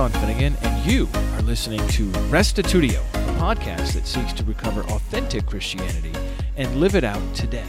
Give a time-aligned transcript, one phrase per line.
[0.00, 5.44] Sean Finnegan, and you are listening to Restitutio, a podcast that seeks to recover authentic
[5.44, 6.14] Christianity
[6.56, 7.66] and live it out today.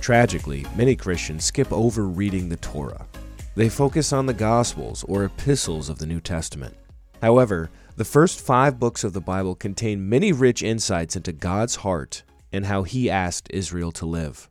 [0.00, 3.06] Tragically, many Christians skip over reading the Torah.
[3.54, 6.76] They focus on the Gospels or epistles of the New Testament.
[7.22, 12.24] However, the first five books of the Bible contain many rich insights into God's heart
[12.52, 14.50] and how He asked Israel to live.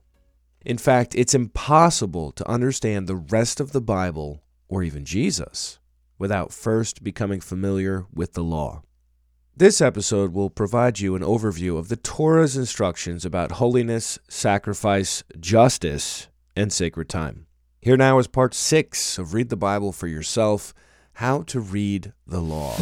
[0.64, 5.78] In fact, it's impossible to understand the rest of the Bible, or even Jesus,
[6.18, 8.82] without first becoming familiar with the law.
[9.56, 16.28] This episode will provide you an overview of the Torah's instructions about holiness, sacrifice, justice,
[16.56, 17.46] and sacred time.
[17.80, 20.74] Here now is part six of Read the Bible for Yourself
[21.14, 22.76] How to Read the Law.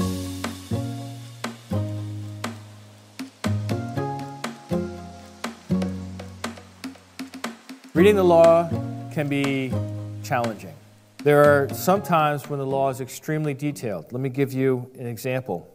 [7.98, 8.68] Reading the law
[9.12, 9.72] can be
[10.22, 10.72] challenging.
[11.24, 14.12] There are some times when the law is extremely detailed.
[14.12, 15.68] Let me give you an example.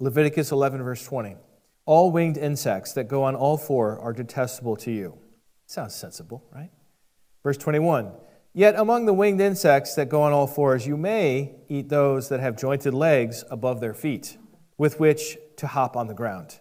[0.00, 1.36] Leviticus 11, verse 20.
[1.86, 5.18] All winged insects that go on all four are detestable to you.
[5.66, 6.70] Sounds sensible, right?
[7.44, 8.10] Verse 21.
[8.52, 12.40] Yet among the winged insects that go on all fours, you may eat those that
[12.40, 14.36] have jointed legs above their feet,
[14.76, 16.58] with which to hop on the ground.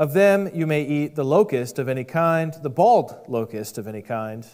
[0.00, 4.00] Of them you may eat the locust of any kind, the bald locust of any
[4.00, 4.46] kind,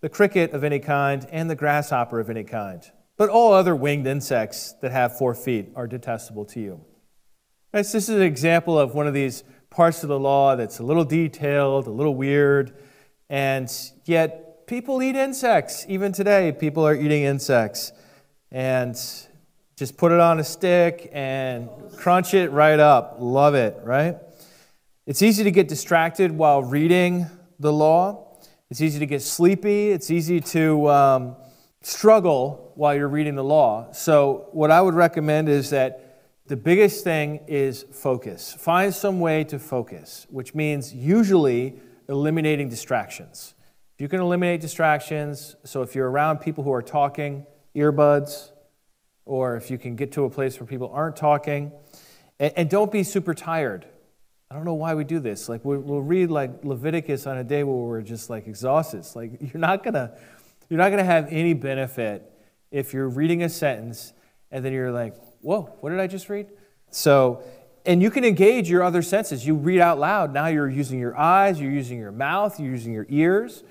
[0.00, 2.82] the cricket of any kind, and the grasshopper of any kind.
[3.18, 6.80] But all other winged insects that have four feet are detestable to you.
[7.70, 11.04] This is an example of one of these parts of the law that's a little
[11.04, 12.74] detailed, a little weird,
[13.28, 13.70] and
[14.06, 15.84] yet people eat insects.
[15.86, 17.92] Even today, people are eating insects.
[18.50, 18.96] And
[19.76, 23.16] just put it on a stick and crunch it right up.
[23.18, 24.16] Love it, right?
[25.08, 27.24] It's easy to get distracted while reading
[27.58, 28.36] the law.
[28.68, 29.88] It's easy to get sleepy.
[29.90, 31.36] It's easy to um,
[31.80, 33.90] struggle while you're reading the law.
[33.92, 38.52] So, what I would recommend is that the biggest thing is focus.
[38.52, 41.80] Find some way to focus, which means usually
[42.10, 43.54] eliminating distractions.
[43.94, 48.50] If you can eliminate distractions, so if you're around people who are talking, earbuds,
[49.24, 51.72] or if you can get to a place where people aren't talking,
[52.38, 53.86] and, and don't be super tired
[54.50, 55.48] I don't know why we do this.
[55.48, 58.98] Like we'll, read like Leviticus on a day where we're just like exhausted.
[58.98, 60.12] It's like you're not gonna
[60.68, 62.30] you're not gonna have any benefit
[62.70, 64.12] if you're reading a sentence
[64.50, 66.48] and then you're like, whoa, what did I just read?
[66.90, 67.42] So
[67.84, 69.46] and you can engage your other senses.
[69.46, 70.32] You read out loud.
[70.32, 73.62] Now you're using your eyes, you're using your mouth, you're using your ears.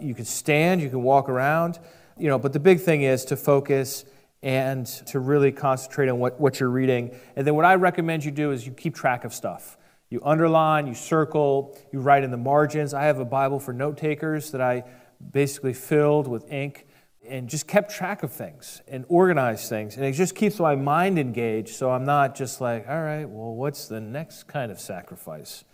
[0.00, 1.78] You can stand, you can walk around.
[2.18, 4.04] You know, but the big thing is to focus
[4.42, 7.16] and to really concentrate on what, what you're reading.
[7.34, 9.76] And then what I recommend you do is you keep track of stuff.
[10.10, 12.94] You underline, you circle, you write in the margins.
[12.94, 14.84] I have a Bible for note takers that I
[15.32, 16.86] basically filled with ink
[17.26, 19.96] and just kept track of things and organized things.
[19.96, 23.54] And it just keeps my mind engaged so I'm not just like, all right, well,
[23.54, 25.64] what's the next kind of sacrifice?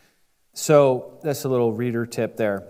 [0.52, 2.66] So that's a little reader tip there.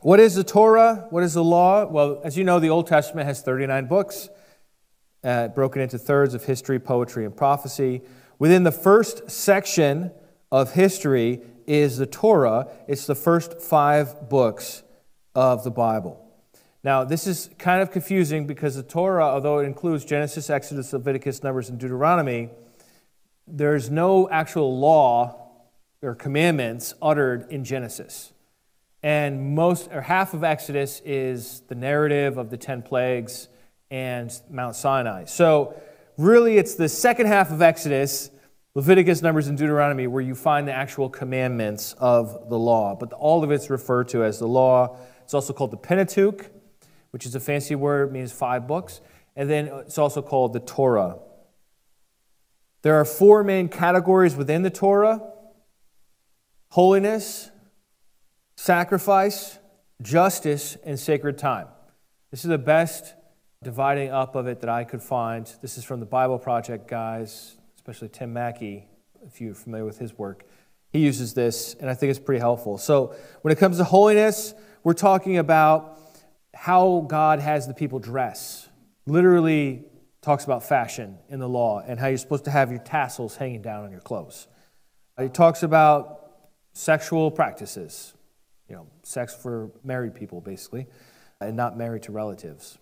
[0.00, 1.06] What is the Torah?
[1.10, 1.86] What is the law?
[1.86, 4.28] Well, as you know, the Old Testament has 39 books,
[5.22, 8.02] uh, broken into thirds of history, poetry, and prophecy.
[8.38, 10.10] Within the first section,
[10.54, 12.68] of history is the Torah.
[12.86, 14.84] It's the first five books
[15.34, 16.24] of the Bible.
[16.84, 21.42] Now, this is kind of confusing because the Torah, although it includes Genesis, Exodus, Leviticus,
[21.42, 22.50] Numbers, and Deuteronomy,
[23.48, 25.50] there's no actual law
[26.02, 28.32] or commandments uttered in Genesis.
[29.02, 33.48] And most or half of Exodus is the narrative of the 10 plagues
[33.90, 35.24] and Mount Sinai.
[35.24, 35.74] So,
[36.16, 38.30] really, it's the second half of Exodus
[38.76, 42.96] Leviticus, Numbers, and Deuteronomy, where you find the actual commandments of the law.
[42.96, 44.96] But all of it's referred to as the law.
[45.22, 46.50] It's also called the Pentateuch,
[47.12, 49.00] which is a fancy word, means five books.
[49.36, 51.18] And then it's also called the Torah.
[52.82, 55.22] There are four main categories within the Torah
[56.70, 57.50] holiness,
[58.56, 59.60] sacrifice,
[60.02, 61.68] justice, and sacred time.
[62.32, 63.14] This is the best
[63.62, 65.46] dividing up of it that I could find.
[65.62, 68.86] This is from the Bible Project guys especially Tim Mackie,
[69.26, 70.46] if you're familiar with his work.
[70.90, 72.78] He uses this, and I think it's pretty helpful.
[72.78, 74.54] So, when it comes to holiness,
[74.84, 76.00] we're talking about
[76.54, 78.70] how God has the people dress.
[79.06, 79.84] Literally
[80.22, 83.60] talks about fashion in the law and how you're supposed to have your tassels hanging
[83.60, 84.48] down on your clothes.
[85.20, 86.20] He talks about
[86.72, 88.14] sexual practices,
[88.66, 90.86] you know, sex for married people, basically,
[91.38, 92.78] and not married to relatives.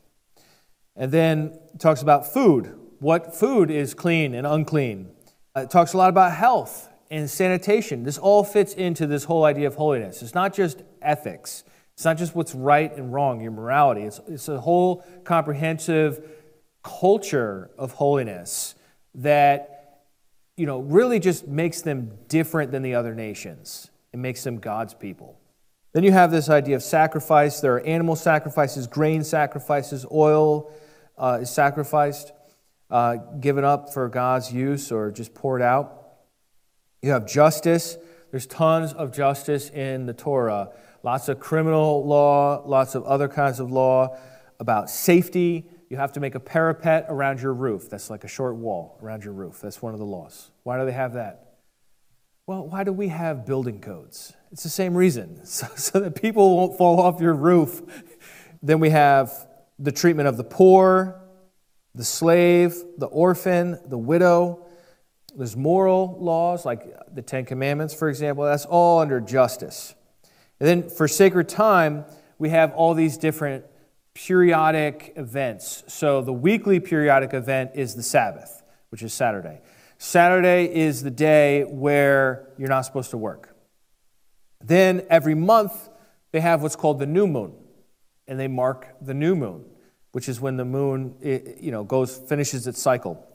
[0.95, 5.11] And then talks about food, what food is clean and unclean.
[5.57, 8.05] Uh, it talks a lot about health and sanitation.
[8.05, 10.23] This all fits into this whole idea of holiness.
[10.23, 11.65] It's not just ethics.
[11.95, 14.03] It's not just what's right and wrong, your morality.
[14.03, 16.25] It's, it's a whole comprehensive
[16.85, 18.77] culture of holiness
[19.17, 20.05] that,
[20.57, 23.91] you know, really just makes them different than the other nations.
[24.13, 25.39] It makes them God's people.
[25.93, 27.61] Then you have this idea of sacrifice.
[27.61, 30.71] There are animal sacrifices, grain sacrifices, oil
[31.19, 32.33] uh, is sacrificed,
[32.93, 36.11] uh, given up for God's use or just poured out.
[37.01, 37.97] You have justice.
[38.31, 40.71] There's tons of justice in the Torah.
[41.03, 44.19] Lots of criminal law, lots of other kinds of law
[44.61, 45.67] about safety.
[45.89, 47.89] You have to make a parapet around your roof.
[47.89, 49.61] That's like a short wall around your roof.
[49.61, 50.51] That's one of the laws.
[50.63, 51.57] Why do they have that?
[52.47, 54.35] Well, why do we have building codes?
[54.51, 57.81] It's the same reason, so, so that people won't fall off your roof.
[58.63, 59.33] then we have
[59.79, 61.22] the treatment of the poor,
[61.95, 64.67] the slave, the orphan, the widow.
[65.37, 66.85] There's moral laws, like
[67.15, 68.45] the Ten Commandments, for example.
[68.45, 69.95] That's all under justice.
[70.61, 72.05] And then for sacred time,
[72.39, 73.65] we have all these different
[74.15, 75.85] periodic events.
[75.87, 79.61] So the weekly periodic event is the Sabbath, which is Saturday.
[79.99, 83.57] Saturday is the day where you're not supposed to work.
[84.61, 85.89] Then every month,
[86.33, 87.55] they have what's called the new moon,
[88.27, 89.65] and they mark the new moon,
[90.13, 93.27] which is when the moon you know, goes, finishes its cycle.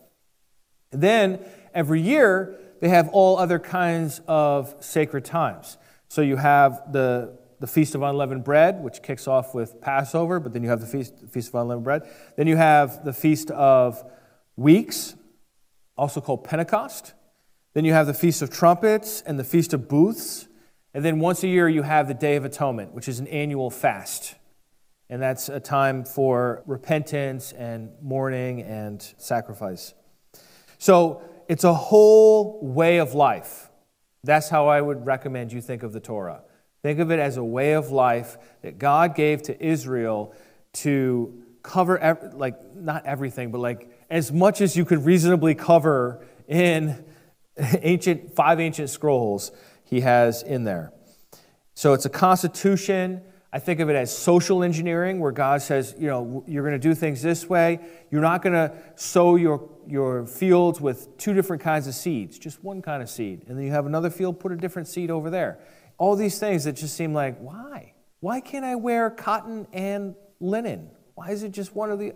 [0.91, 1.43] And then
[1.73, 5.77] every year, they have all other kinds of sacred times.
[6.07, 10.53] So you have the, the Feast of Unleavened Bread, which kicks off with Passover, but
[10.53, 12.03] then you have the Feast, Feast of Unleavened Bread.
[12.37, 14.03] Then you have the Feast of
[14.55, 15.15] Weeks,
[15.97, 17.13] also called Pentecost.
[17.73, 20.47] Then you have the Feast of Trumpets and the Feast of Booths.
[20.93, 23.69] And then once a year, you have the Day of Atonement, which is an annual
[23.69, 24.35] fast.
[25.09, 29.93] And that's a time for repentance and mourning and sacrifice.
[30.77, 33.69] So it's a whole way of life.
[34.23, 36.41] That's how I would recommend you think of the Torah.
[36.81, 40.33] Think of it as a way of life that God gave to Israel
[40.73, 47.03] to cover, like, not everything, but like as much as you could reasonably cover in
[47.57, 49.51] ancient, five ancient scrolls
[49.83, 50.91] he has in there.
[51.73, 53.21] So it's a constitution.
[53.57, 56.87] I think of it as social engineering, where God says, you know, you're going to
[56.87, 57.79] do things this way.
[58.11, 62.63] You're not going to sow your, your fields with two different kinds of seeds, just
[62.63, 63.45] one kind of seed.
[63.47, 65.57] And then you have another field, put a different seed over there.
[65.97, 67.93] All these things that just seem like, why?
[68.19, 70.91] Why can't I wear cotton and linen?
[71.15, 72.13] Why is it just one of the.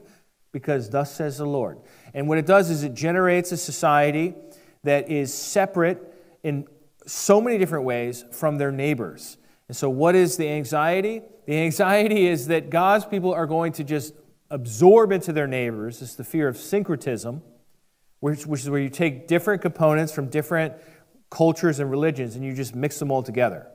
[0.51, 1.79] Because thus says the Lord.
[2.13, 4.35] And what it does is it generates a society
[4.83, 6.03] that is separate
[6.43, 6.67] in
[7.07, 9.37] so many different ways from their neighbors.
[9.71, 11.21] And so, what is the anxiety?
[11.45, 14.13] The anxiety is that God's people are going to just
[14.49, 16.01] absorb into their neighbors.
[16.01, 17.41] It's the fear of syncretism,
[18.19, 20.73] which, which is where you take different components from different
[21.29, 23.65] cultures and religions and you just mix them all together.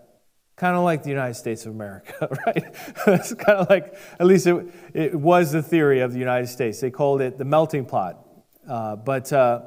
[0.57, 2.75] Kind of like the United States of America, right?
[3.07, 6.79] it's kind of like, at least it, it was the theory of the United States.
[6.79, 8.23] They called it the melting pot.
[8.69, 9.63] Uh, but uh,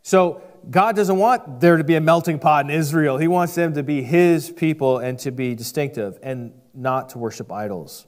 [0.00, 0.40] so
[0.70, 3.18] God doesn't want there to be a melting pot in Israel.
[3.18, 7.52] He wants them to be His people and to be distinctive and not to worship
[7.52, 8.06] idols.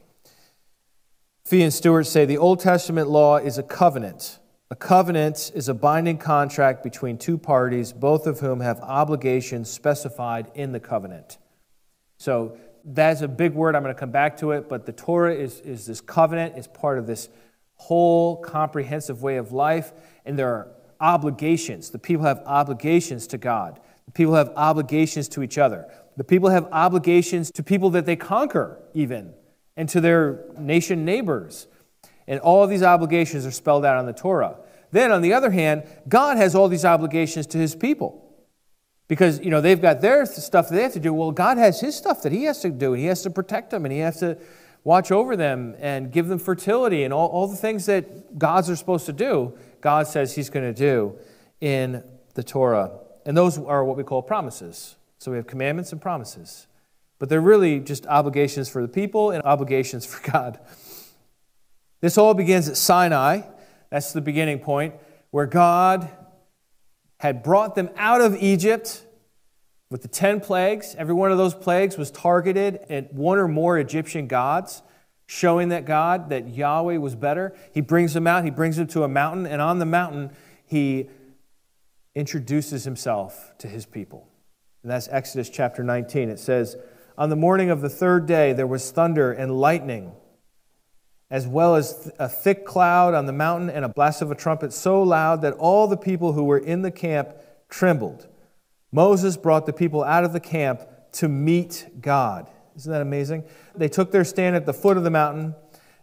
[1.44, 4.40] Fee and Stuart say the Old Testament law is a covenant.
[4.68, 10.50] A covenant is a binding contract between two parties, both of whom have obligations specified
[10.54, 11.38] in the covenant.
[12.18, 13.76] So that's a big word.
[13.76, 16.66] I'm going to come back to it, but the Torah is, is this covenant, is
[16.66, 17.28] part of this
[17.76, 19.92] whole comprehensive way of life,
[20.24, 20.68] and there are
[21.00, 21.90] obligations.
[21.90, 23.80] The people have obligations to God.
[24.06, 25.86] The people have obligations to each other.
[26.16, 29.34] The people have obligations to people that they conquer, even,
[29.76, 31.66] and to their nation neighbors.
[32.26, 34.56] And all of these obligations are spelled out on the Torah.
[34.90, 38.22] Then, on the other hand, God has all these obligations to his people.
[39.08, 41.12] Because, you know, they've got their stuff that they have to do.
[41.12, 42.92] Well, God has his stuff that he has to do.
[42.92, 44.36] and He has to protect them and he has to
[44.82, 48.76] watch over them and give them fertility and all, all the things that gods are
[48.76, 49.56] supposed to do.
[49.86, 51.16] God says He's going to do
[51.60, 52.02] in
[52.34, 52.98] the Torah.
[53.24, 54.96] And those are what we call promises.
[55.18, 56.66] So we have commandments and promises.
[57.20, 60.58] But they're really just obligations for the people and obligations for God.
[62.00, 63.42] This all begins at Sinai.
[63.88, 64.96] That's the beginning point,
[65.30, 66.10] where God
[67.18, 69.06] had brought them out of Egypt
[69.88, 70.96] with the 10 plagues.
[70.98, 74.82] Every one of those plagues was targeted at one or more Egyptian gods
[75.26, 77.54] showing that God, that Yahweh was better.
[77.72, 80.30] He brings them out, he brings them to a mountain, and on the mountain,
[80.64, 81.08] he
[82.14, 84.28] introduces himself to his people.
[84.82, 86.28] And that's Exodus chapter 19.
[86.30, 86.76] It says,
[87.18, 90.12] On the morning of the third day, there was thunder and lightning,
[91.28, 94.72] as well as a thick cloud on the mountain and a blast of a trumpet
[94.72, 97.34] so loud that all the people who were in the camp
[97.68, 98.28] trembled.
[98.92, 102.48] Moses brought the people out of the camp to meet God.
[102.76, 103.44] Isn't that amazing?
[103.74, 105.54] They took their stand at the foot of the mountain.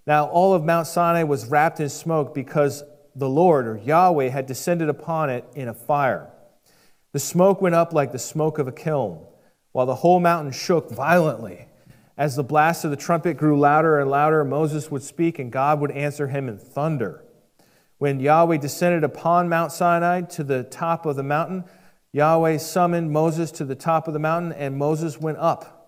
[0.08, 2.84] Now, all of Mount Sinai was wrapped in smoke because
[3.16, 6.30] the Lord, or Yahweh, had descended upon it in a fire.
[7.12, 9.24] The smoke went up like the smoke of a kiln,
[9.72, 11.68] while the whole mountain shook violently.
[12.18, 15.80] As the blast of the trumpet grew louder and louder, Moses would speak, and God
[15.80, 17.24] would answer him in thunder.
[18.00, 21.66] When Yahweh descended upon Mount Sinai to the top of the mountain,
[22.12, 25.83] Yahweh summoned Moses to the top of the mountain, and Moses went up.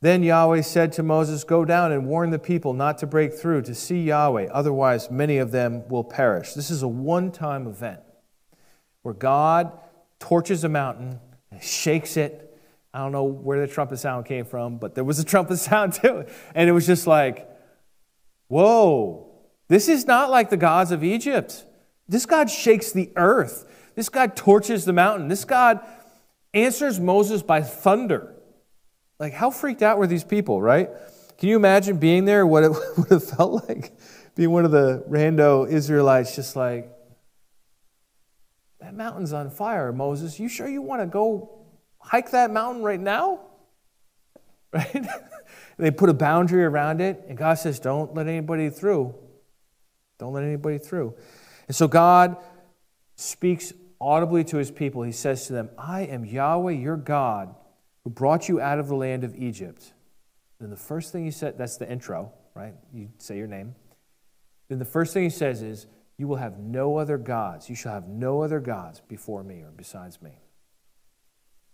[0.00, 3.62] Then Yahweh said to Moses, Go down and warn the people not to break through
[3.62, 6.52] to see Yahweh, otherwise, many of them will perish.
[6.54, 8.00] This is a one time event
[9.02, 9.72] where God
[10.20, 11.18] torches a mountain,
[11.60, 12.44] shakes it.
[12.94, 15.94] I don't know where the trumpet sound came from, but there was a trumpet sound
[15.94, 16.24] too.
[16.54, 17.48] And it was just like,
[18.46, 19.28] whoa,
[19.68, 21.64] this is not like the gods of Egypt.
[22.08, 23.64] This God shakes the earth.
[23.94, 25.28] This God torches the mountain.
[25.28, 25.80] This God
[26.54, 28.34] answers Moses by thunder.
[29.18, 30.88] Like, how freaked out were these people, right?
[31.38, 33.92] Can you imagine being there, what it would have felt like?
[34.34, 36.92] Being one of the rando Israelites, just like,
[38.80, 40.38] that mountain's on fire, Moses.
[40.38, 41.66] You sure you want to go
[41.98, 43.40] hike that mountain right now?
[44.70, 45.06] Right?
[45.78, 49.14] they put a boundary around it, and God says, Don't let anybody through.
[50.18, 51.14] Don't let anybody through.
[51.68, 52.36] And so God
[53.16, 55.02] speaks audibly to his people.
[55.02, 57.54] He says to them, I am Yahweh, your God,
[58.08, 59.92] who brought you out of the land of Egypt.
[60.58, 62.72] Then the first thing he said, that's the intro, right?
[62.94, 63.74] You say your name.
[64.70, 65.86] Then the first thing he says is,
[66.16, 67.68] you will have no other gods.
[67.68, 70.38] You shall have no other gods before me or besides me.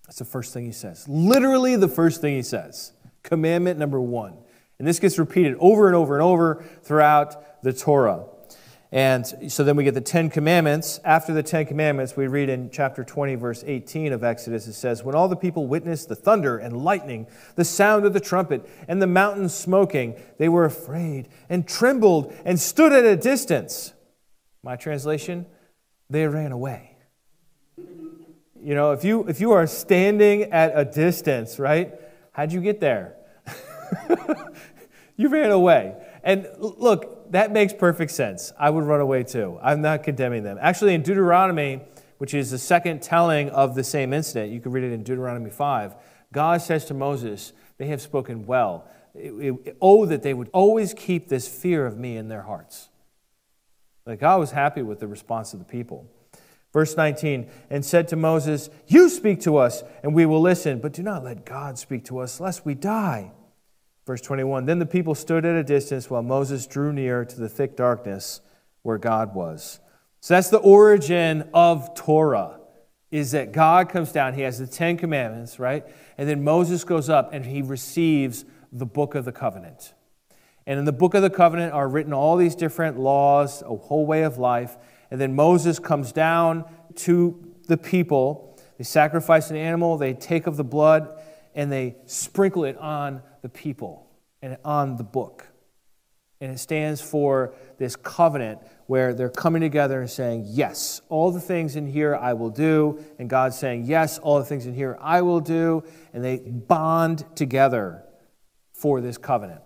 [0.06, 1.08] That's the first thing he says.
[1.08, 2.92] Literally, the first thing he says.
[3.22, 4.36] Commandment number one.
[4.80, 8.24] And this gets repeated over and over and over throughout the Torah.
[8.94, 11.00] And so then we get the Ten Commandments.
[11.04, 15.02] After the Ten Commandments, we read in chapter 20, verse 18 of Exodus, it says,
[15.02, 19.02] When all the people witnessed the thunder and lightning, the sound of the trumpet, and
[19.02, 23.92] the mountain smoking, they were afraid and trembled and stood at a distance.
[24.62, 25.46] My translation,
[26.08, 26.96] they ran away.
[27.76, 31.94] You know, if you if you are standing at a distance, right?
[32.30, 33.16] How'd you get there?
[35.16, 35.96] you ran away.
[36.22, 38.52] And look, that makes perfect sense.
[38.58, 39.58] I would run away too.
[39.62, 40.58] I'm not condemning them.
[40.60, 41.80] Actually, in Deuteronomy,
[42.18, 45.50] which is the second telling of the same incident, you can read it in Deuteronomy
[45.50, 45.94] 5.
[46.32, 48.86] God says to Moses, They have spoken well.
[49.80, 52.88] Oh, that they would always keep this fear of me in their hearts.
[54.06, 56.06] Like God was happy with the response of the people.
[56.72, 60.92] Verse 19, and said to Moses, You speak to us, and we will listen, but
[60.92, 63.30] do not let God speak to us, lest we die.
[64.06, 67.48] Verse 21, then the people stood at a distance while Moses drew near to the
[67.48, 68.42] thick darkness
[68.82, 69.80] where God was.
[70.20, 72.60] So that's the origin of Torah,
[73.10, 75.84] is that God comes down, he has the Ten Commandments, right?
[76.18, 79.94] And then Moses goes up and he receives the book of the covenant.
[80.66, 84.06] And in the book of the covenant are written all these different laws, a whole
[84.06, 84.76] way of life.
[85.10, 86.64] And then Moses comes down
[86.96, 88.58] to the people.
[88.78, 91.08] They sacrifice an animal, they take of the blood,
[91.54, 94.08] and they sprinkle it on the people
[94.40, 95.46] and on the book.
[96.40, 101.42] And it stands for this covenant where they're coming together and saying, Yes, all the
[101.42, 103.04] things in here I will do.
[103.18, 105.84] And God's saying, Yes, all the things in here I will do.
[106.14, 108.02] And they bond together
[108.72, 109.60] for this covenant.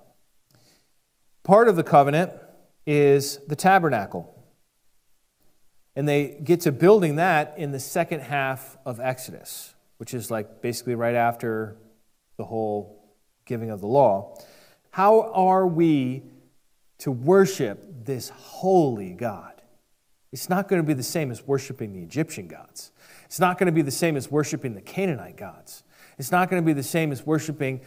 [1.44, 2.32] Part of the covenant
[2.85, 4.35] is the tabernacle.
[5.94, 10.62] And they get to building that in the second half of Exodus, which is like
[10.62, 11.76] basically right after
[12.38, 12.97] the whole
[13.48, 14.38] giving of the law.
[14.90, 16.22] How are we
[16.98, 19.60] to worship this holy God?
[20.30, 22.92] It's not going to be the same as worshiping the Egyptian gods.
[23.24, 25.82] It's not going to be the same as worshiping the Canaanite gods.
[26.18, 27.80] It's not going to be the same as worshiping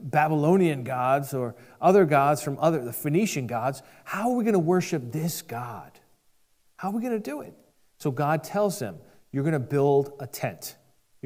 [0.00, 4.58] Babylonian gods or other gods from other the Phoenician gods, how are we going to
[4.58, 5.92] worship this God?
[6.76, 7.54] How are we going to do it?
[7.98, 8.96] So God tells them,
[9.32, 10.76] you're going to build a tent.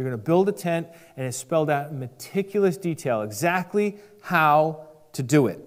[0.00, 4.86] You're going to build a tent, and it's spelled out in meticulous detail exactly how
[5.12, 5.60] to do it.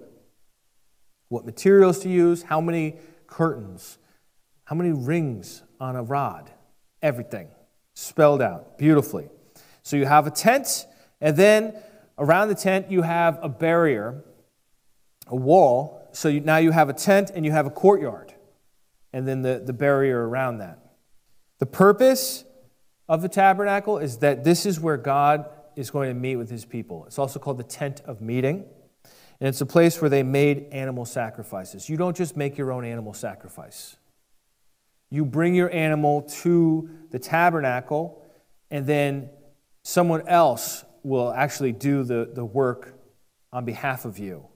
[1.28, 2.96] What materials to use, how many
[3.28, 3.98] curtains,
[4.64, 6.50] how many rings on a rod,
[7.00, 7.46] everything
[7.94, 9.28] spelled out beautifully.
[9.82, 10.86] So you have a tent,
[11.20, 11.74] and then
[12.16, 14.22] Around the tent, you have a barrier,
[15.26, 16.08] a wall.
[16.12, 18.32] So you, now you have a tent and you have a courtyard,
[19.12, 20.78] and then the, the barrier around that.
[21.58, 22.44] The purpose
[23.08, 26.64] of the tabernacle is that this is where God is going to meet with his
[26.64, 27.04] people.
[27.06, 28.64] It's also called the tent of meeting.
[29.40, 31.88] And it's a place where they made animal sacrifices.
[31.88, 33.96] You don't just make your own animal sacrifice.
[35.10, 38.22] You bring your animal to the tabernacle,
[38.70, 39.30] and then
[39.82, 42.98] someone else will actually do the, the work
[43.52, 44.46] on behalf of you.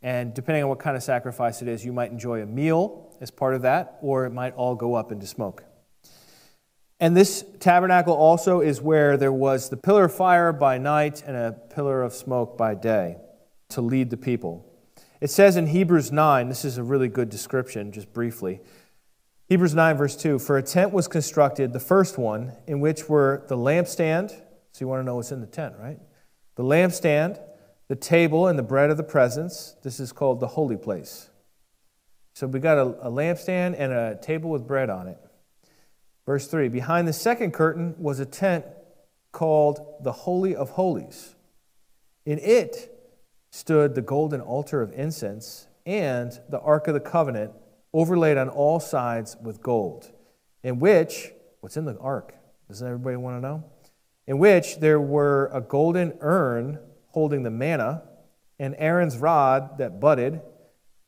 [0.00, 3.30] And depending on what kind of sacrifice it is, you might enjoy a meal as
[3.30, 5.64] part of that, or it might all go up into smoke.
[7.00, 11.36] And this tabernacle also is where there was the pillar of fire by night and
[11.36, 13.16] a pillar of smoke by day
[13.70, 14.64] to lead the people.
[15.20, 18.60] It says in Hebrews 9, this is a really good description, just briefly.
[19.46, 23.44] Hebrews 9, verse 2 For a tent was constructed, the first one, in which were
[23.48, 24.30] the lampstand.
[24.30, 25.98] So you want to know what's in the tent, right?
[26.56, 27.40] The lampstand,
[27.88, 29.76] the table, and the bread of the presence.
[29.82, 31.30] This is called the holy place.
[32.34, 35.18] So we got a, a lampstand and a table with bread on it.
[36.28, 38.66] Verse 3 Behind the second curtain was a tent
[39.32, 41.34] called the Holy of Holies.
[42.26, 42.94] In it
[43.50, 47.52] stood the golden altar of incense and the Ark of the Covenant,
[47.94, 50.12] overlaid on all sides with gold,
[50.62, 51.32] in which,
[51.62, 52.34] what's in the ark?
[52.68, 53.64] Doesn't everybody want to know?
[54.26, 58.02] In which there were a golden urn holding the manna,
[58.58, 60.42] and Aaron's rod that budded,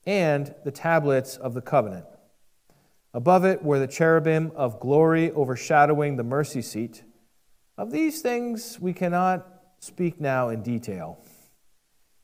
[0.06, 2.06] and the tablets of the covenant.
[3.12, 7.02] Above it were the cherubim of glory overshadowing the mercy seat.
[7.76, 9.46] Of these things we cannot
[9.80, 11.18] speak now in detail.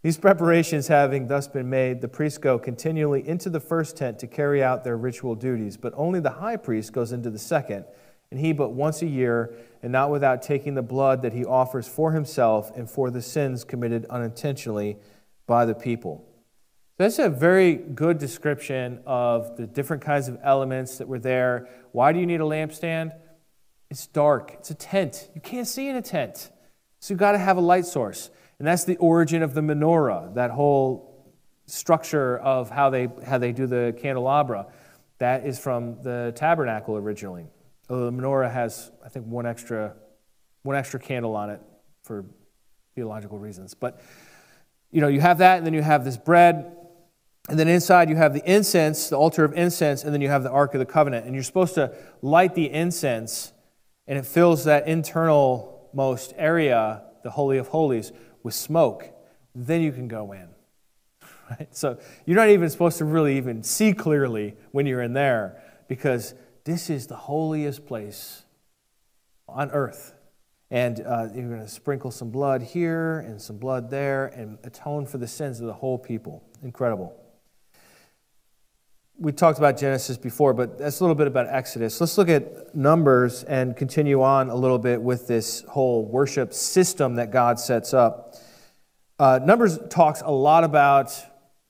[0.03, 4.29] These preparations having thus been made, the priests go continually into the first tent to
[4.29, 7.85] carry out their ritual duties, but only the high priest goes into the second,
[8.31, 11.89] and he but once a year, and not without taking the blood that he offers
[11.89, 14.99] for himself and for the sins committed unintentionally
[15.49, 16.25] by the people.
[16.99, 21.69] That's a very good description of the different kinds of elements that were there.
[21.93, 23.13] Why do you need a lampstand?
[23.91, 25.29] It's dark, it's a tent.
[25.35, 26.51] You can't see in a tent.
[27.01, 28.31] So you've got to have a light source.
[28.59, 31.35] And that's the origin of the menorah, that whole
[31.67, 34.67] structure of how they, how they do the candelabra.
[35.19, 37.47] That is from the tabernacle originally.
[37.91, 39.95] Although the menorah has, I think, one extra,
[40.63, 41.61] one extra candle on it
[42.03, 42.25] for
[42.95, 43.75] theological reasons.
[43.75, 44.01] But
[44.91, 46.73] you know, you have that, and then you have this bread,
[47.49, 50.43] and then inside you have the incense, the altar of incense, and then you have
[50.43, 51.27] the Ark of the Covenant.
[51.27, 53.53] And you're supposed to light the incense,
[54.07, 59.13] and it fills that internal most area, the Holy of Holies, with smoke.
[59.55, 60.49] Then you can go in.
[61.49, 61.69] Right?
[61.71, 66.35] So you're not even supposed to really even see clearly when you're in there because
[66.65, 68.43] this is the holiest place
[69.49, 70.17] on earth.
[70.73, 75.07] And uh, you're going to sprinkle some blood here and some blood there and atone
[75.07, 76.43] for the sins of the whole people.
[76.65, 77.15] Incredible
[79.19, 82.01] we talked about Genesis before, but that's a little bit about Exodus.
[82.01, 87.15] Let's look at Numbers and continue on a little bit with this whole worship system
[87.15, 88.35] that God sets up.
[89.19, 91.19] Uh, Numbers talks a lot about,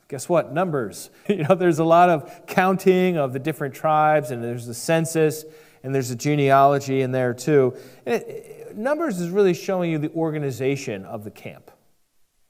[0.09, 0.52] guess what?
[0.52, 1.11] Numbers.
[1.28, 5.44] you know, there's a lot of counting of the different tribes, and there's the census,
[5.85, 7.76] and there's a genealogy in there too.
[8.04, 11.70] It, numbers is really showing you the organization of the camp.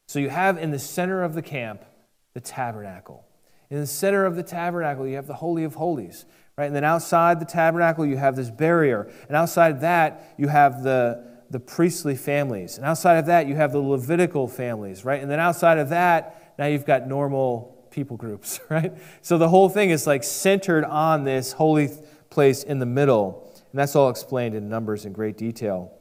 [0.09, 1.85] So you have in the center of the camp
[2.33, 3.26] the tabernacle.
[3.71, 6.25] In the center of the tabernacle, you have the Holy of Holies,
[6.57, 6.67] right?
[6.67, 9.11] And then outside the tabernacle, you have this barrier.
[9.29, 12.77] And outside that, you have the, the priestly families.
[12.77, 15.21] And outside of that, you have the Levitical families, right?
[15.21, 18.93] And then outside of that, now you've got normal people groups, right?
[19.23, 21.91] So the whole thing is like centered on this holy
[22.31, 23.53] place in the middle.
[23.73, 25.93] And that's all explained in Numbers in great detail.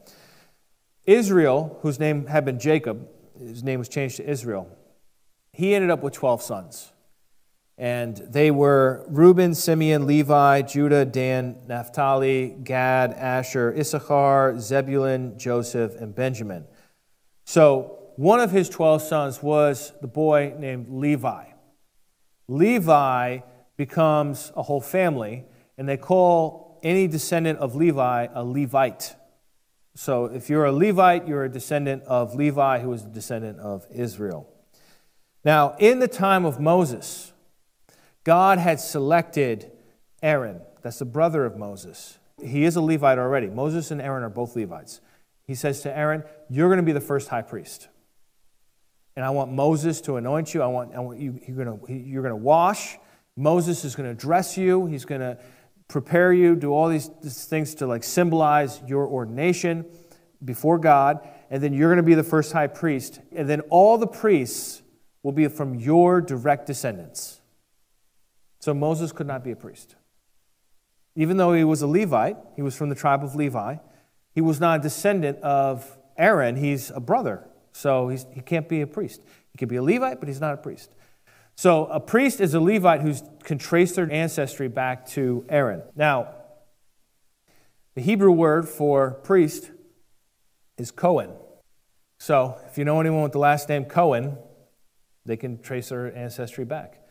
[1.04, 4.68] Israel, whose name had been Jacob, his name was changed to Israel,
[5.52, 6.92] he ended up with 12 sons.
[7.78, 16.14] And they were Reuben, Simeon, Levi, Judah, Dan, Naphtali, Gad, Asher, Issachar, Zebulun, Joseph, and
[16.14, 16.64] Benjamin.
[17.44, 21.44] So one of his 12 sons was the boy named Levi.
[22.48, 23.40] Levi
[23.76, 25.44] becomes a whole family,
[25.76, 29.16] and they call any descendant of Levi a Levite.
[29.94, 33.86] So if you're a Levite, you're a descendant of Levi, who was a descendant of
[33.90, 34.48] Israel.
[35.44, 37.32] Now, in the time of Moses,
[38.26, 39.70] God had selected
[40.20, 42.18] Aaron, that's the brother of Moses.
[42.42, 43.46] He is a Levite already.
[43.46, 45.00] Moses and Aaron are both Levites.
[45.44, 47.86] He says to Aaron, You're going to be the first high priest.
[49.14, 50.60] And I want Moses to anoint you.
[50.60, 52.98] I want, I want you, you're going to, you're going to wash.
[53.36, 54.86] Moses is going to dress you.
[54.86, 55.38] He's going to
[55.86, 59.86] prepare you, do all these, these things to like symbolize your ordination
[60.44, 61.20] before God.
[61.48, 63.20] And then you're going to be the first high priest.
[63.30, 64.82] And then all the priests
[65.22, 67.40] will be from your direct descendants.
[68.66, 69.94] So Moses could not be a priest.
[71.14, 73.76] Even though he was a Levite, he was from the tribe of Levi,
[74.34, 77.46] he was not a descendant of Aaron, he's a brother.
[77.70, 79.22] So he can't be a priest.
[79.52, 80.90] He could be a Levite, but he's not a priest.
[81.54, 85.84] So a priest is a Levite who can trace their ancestry back to Aaron.
[85.94, 86.34] Now,
[87.94, 89.70] the Hebrew word for priest
[90.76, 91.30] is Cohen.
[92.18, 94.38] So if you know anyone with the last name Cohen,
[95.24, 97.05] They can trace their ancestry back.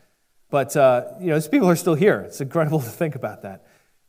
[0.50, 2.20] But, uh, you know, these people are still here.
[2.20, 3.66] It's incredible to think about that.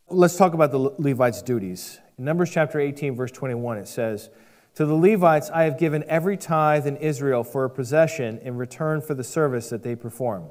[0.09, 1.99] Let's talk about the Levites' duties.
[2.17, 4.29] In Numbers chapter 18, verse 21, it says,
[4.75, 9.01] To the Levites I have given every tithe in Israel for a possession in return
[9.01, 10.45] for the service that they perform,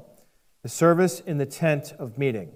[0.63, 2.51] the service in the tent of meeting.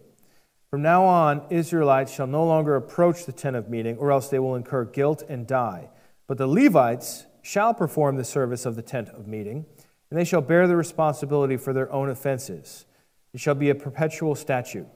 [0.70, 4.40] From now on, Israelites shall no longer approach the tent of meeting, or else they
[4.40, 5.90] will incur guilt and die.
[6.28, 9.66] But the Levites shall perform the service of the tent of meeting,
[10.10, 12.86] and they shall bear the responsibility for their own offenses.
[13.34, 14.88] It shall be a perpetual statute.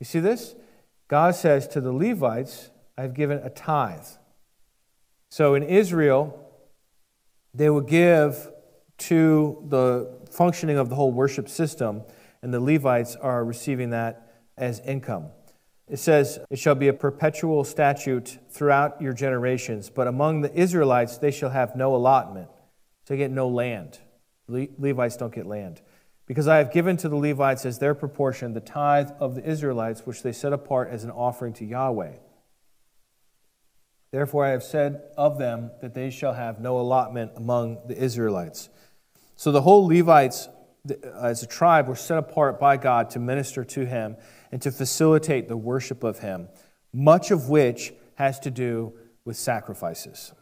[0.00, 0.54] You see this?
[1.08, 4.06] God says to the Levites, I've given a tithe.
[5.30, 6.38] So in Israel,
[7.54, 8.50] they would give
[8.98, 12.02] to the functioning of the whole worship system,
[12.42, 15.30] and the Levites are receiving that as income.
[15.88, 21.18] It says, It shall be a perpetual statute throughout your generations, but among the Israelites
[21.18, 22.48] they shall have no allotment.
[23.04, 23.98] So they get no land.
[24.48, 25.82] Le- Levites don't get land.
[26.26, 30.06] Because I have given to the Levites as their proportion the tithe of the Israelites,
[30.06, 32.12] which they set apart as an offering to Yahweh.
[34.12, 38.68] Therefore I have said of them that they shall have no allotment among the Israelites.
[39.36, 40.48] So the whole Levites
[41.20, 44.16] as a tribe were set apart by God to minister to him
[44.50, 46.48] and to facilitate the worship of him,
[46.92, 48.92] much of which has to do
[49.24, 50.32] with sacrifices.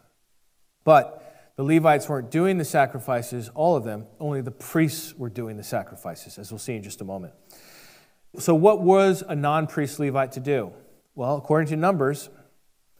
[0.83, 5.57] But the Levites weren't doing the sacrifices, all of them, only the priests were doing
[5.57, 7.33] the sacrifices, as we'll see in just a moment.
[8.39, 10.71] So, what was a non priest Levite to do?
[11.15, 12.29] Well, according to Numbers,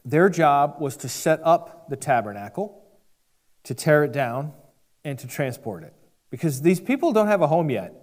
[0.04, 2.84] their job was to set up the tabernacle,
[3.64, 4.52] to tear it down,
[5.04, 5.94] and to transport it
[6.32, 7.94] because these people don't have a home yet.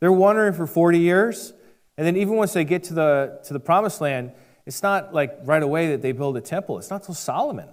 [0.00, 1.52] They're wandering for 40 years,
[1.98, 4.32] and then even once they get to the, to the promised land,
[4.64, 6.78] it's not like right away that they build a temple.
[6.78, 7.68] It's not till Solomon.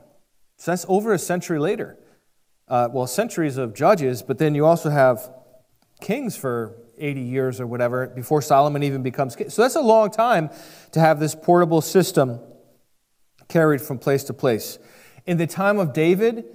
[0.58, 1.98] So that's over a century later.
[2.72, 5.30] Uh, well, centuries of judges, but then you also have
[6.00, 9.50] kings for 80 years or whatever before Solomon even becomes king.
[9.50, 10.50] So that's a long time
[10.94, 12.40] to have this portable system
[13.50, 14.80] carried from place to place.
[15.26, 16.46] In the time of David,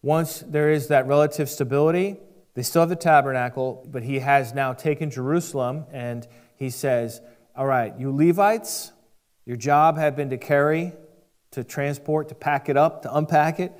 [0.00, 2.16] once there is that relative stability,
[2.54, 7.20] they still have the tabernacle, but he has now taken Jerusalem and he says,
[7.54, 8.92] All right, you Levites,
[9.44, 10.94] your job had been to carry,
[11.50, 13.72] to transport, to pack it up, to unpack it.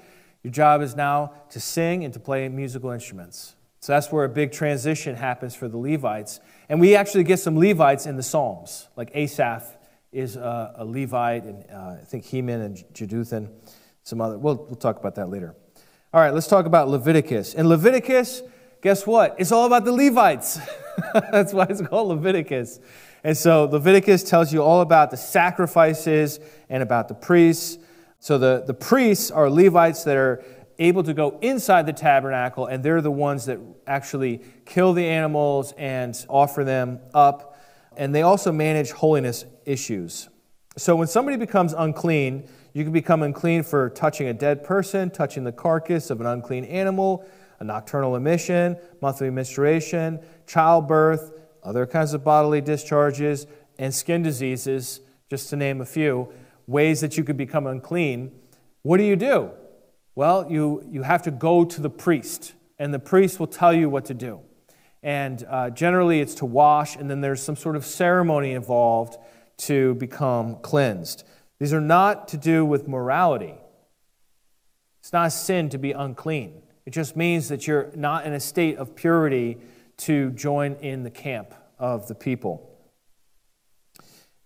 [0.47, 3.57] Your job is now to sing and to play musical instruments.
[3.81, 6.39] So that's where a big transition happens for the Levites.
[6.69, 9.77] And we actually get some Levites in the Psalms, like Asaph
[10.13, 13.51] is a, a Levite, and uh, I think Heman and Jeduthun,
[14.05, 14.39] some other.
[14.39, 15.57] We'll, we'll talk about that later.
[16.15, 17.55] All right, let's talk about Leviticus.
[17.55, 18.43] In Leviticus,
[18.83, 19.35] guess what?
[19.41, 20.61] It's all about the Levites.
[21.13, 22.79] That's why it's called Leviticus.
[23.25, 27.79] And so Leviticus tells you all about the sacrifices and about the priests.
[28.19, 30.45] So the, the priests are Levites that are
[30.79, 35.73] able to go inside the tabernacle, and they're the ones that actually kill the animals
[35.77, 37.59] and offer them up.
[37.97, 40.29] And they also manage holiness issues.
[40.77, 45.45] So when somebody becomes unclean, you can become unclean for touching a dead person, touching
[45.45, 47.27] the carcass of an unclean animal,
[47.59, 53.47] a nocturnal emission, monthly menstruation, childbirth, other kinds of bodily discharges,
[53.79, 55.01] and skin diseases,
[55.31, 56.31] just to name a few,
[56.67, 58.33] ways that you could become unclean.
[58.83, 59.51] What do you do?
[60.15, 63.89] Well, you, you have to go to the priest, and the priest will tell you
[63.91, 64.41] what to do.
[65.03, 69.17] And uh, generally, it's to wash, and then there's some sort of ceremony involved
[69.59, 71.25] to become cleansed.
[71.59, 73.55] These are not to do with morality.
[75.01, 76.63] It's not a sin to be unclean.
[76.85, 79.59] It just means that you're not in a state of purity
[79.99, 82.76] to join in the camp of the people.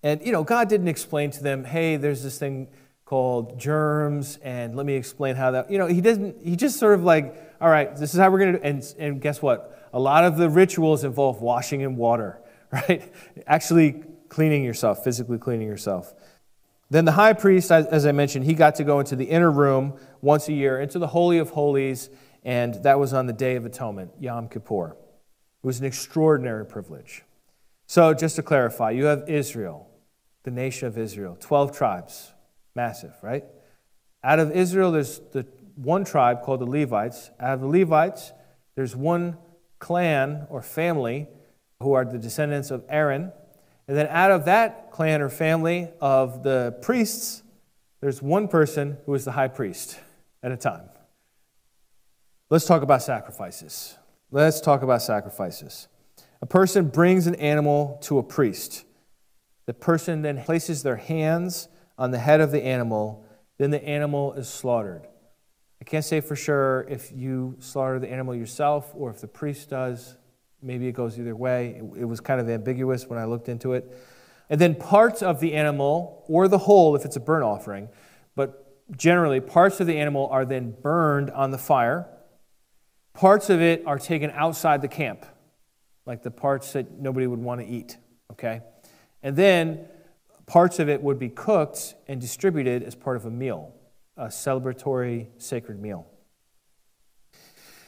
[0.02, 2.68] And, you know, God didn't explain to them, hey, there's this thing
[3.04, 6.94] called germs, and let me explain how that, you know, he doesn't, he just sort
[6.94, 9.88] of like, all right, this is how we're going to, and, and guess what?
[9.92, 12.40] A lot of the rituals involve washing in water,
[12.72, 13.12] right?
[13.46, 16.14] Actually cleaning yourself, physically cleaning yourself.
[16.88, 19.98] Then the high priest, as I mentioned, he got to go into the inner room
[20.22, 22.10] once a year, into the Holy of Holies,
[22.44, 24.96] and that was on the Day of Atonement, Yom Kippur.
[25.62, 27.22] It was an extraordinary privilege.
[27.86, 29.89] So, just to clarify, you have Israel,
[30.42, 32.32] the nation of Israel, 12 tribes,
[32.74, 33.44] massive, right?
[34.22, 37.30] Out of Israel, there's the one tribe called the Levites.
[37.40, 38.32] Out of the Levites,
[38.74, 39.38] there's one
[39.78, 41.28] clan or family
[41.80, 43.32] who are the descendants of Aaron.
[43.88, 47.42] And then out of that clan or family of the priests,
[48.00, 49.98] there's one person who is the high priest
[50.42, 50.88] at a time.
[52.50, 53.96] Let's talk about sacrifices.
[54.30, 55.88] Let's talk about sacrifices.
[56.42, 58.84] A person brings an animal to a priest.
[59.70, 63.24] The person then places their hands on the head of the animal,
[63.56, 65.06] then the animal is slaughtered.
[65.80, 69.70] I can't say for sure if you slaughter the animal yourself or if the priest
[69.70, 70.16] does.
[70.60, 71.80] maybe it goes either way.
[71.96, 73.96] It, was kind of ambiguous when I looked into it.
[74.48, 77.90] And then parts of the animal, or the whole if it's a burnt offering,
[78.34, 82.08] but generally parts of the animal are then burned on the fire.
[83.14, 85.26] Parts of it are taken outside the camp,
[86.06, 87.98] like the parts that nobody would want to eat,
[88.32, 88.62] okay?
[89.22, 89.86] And then
[90.46, 93.74] parts of it would be cooked and distributed as part of a meal,
[94.16, 96.06] a celebratory sacred meal.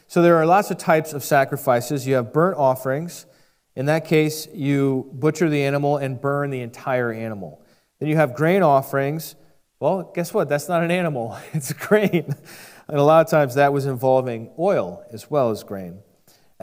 [0.07, 2.07] So there are lots of types of sacrifices.
[2.07, 3.27] You have burnt offerings.
[3.75, 7.65] In that case, you butcher the animal and burn the entire animal.
[7.99, 9.35] Then you have grain offerings.
[9.81, 10.49] Well, guess what?
[10.49, 12.35] That's not an animal, it's grain.
[12.89, 16.01] And a lot of times that was involving oil as well as grain.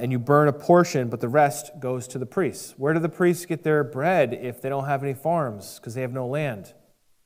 [0.02, 2.74] And you burn a portion, but the rest goes to the priests.
[2.78, 6.02] Where do the priests get their bread if they don't have any farms because they
[6.02, 6.74] have no land?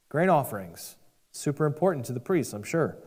[0.09, 0.95] Grain offerings.
[1.31, 2.97] Super important to the priests, I'm sure.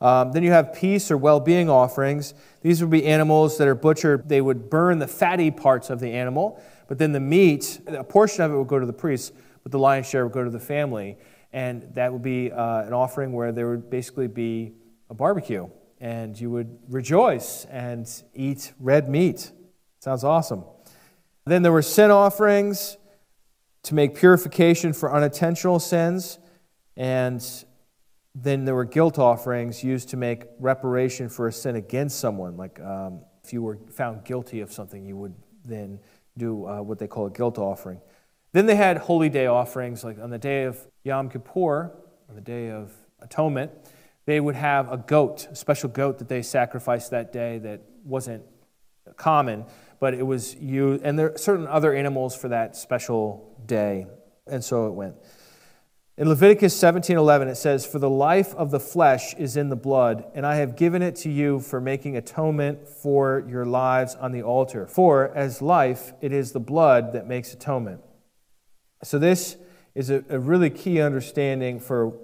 [0.00, 2.34] Um, then you have peace or well being offerings.
[2.60, 4.28] These would be animals that are butchered.
[4.28, 8.44] They would burn the fatty parts of the animal, but then the meat, a portion
[8.44, 9.32] of it would go to the priests,
[9.62, 11.16] but the lion's share would go to the family.
[11.52, 14.72] And that would be uh, an offering where there would basically be
[15.08, 15.68] a barbecue,
[16.00, 19.52] and you would rejoice and eat red meat.
[20.00, 20.64] Sounds awesome.
[21.46, 22.96] Then there were sin offerings
[23.84, 26.38] to make purification for unintentional sins,
[26.96, 27.44] and
[28.34, 32.56] then there were guilt offerings used to make reparation for a sin against someone.
[32.56, 36.00] Like um, if you were found guilty of something, you would then
[36.36, 38.00] do uh, what they call a guilt offering.
[38.52, 41.92] Then they had holy day offerings, like on the day of Yom Kippur,
[42.28, 43.70] on the day of atonement,
[44.26, 48.42] they would have a goat, a special goat that they sacrificed that day that wasn't
[49.16, 49.64] common,
[50.00, 54.06] but it was used, and there are certain other animals for that special day,
[54.46, 55.14] and so it went.
[56.18, 60.24] In Leviticus 17:11 it says, "For the life of the flesh is in the blood,
[60.34, 64.42] and I have given it to you for making atonement for your lives on the
[64.42, 64.86] altar.
[64.86, 68.00] For as life, it is the blood that makes atonement."
[69.02, 69.56] So this
[69.94, 72.14] is a, a really key understanding for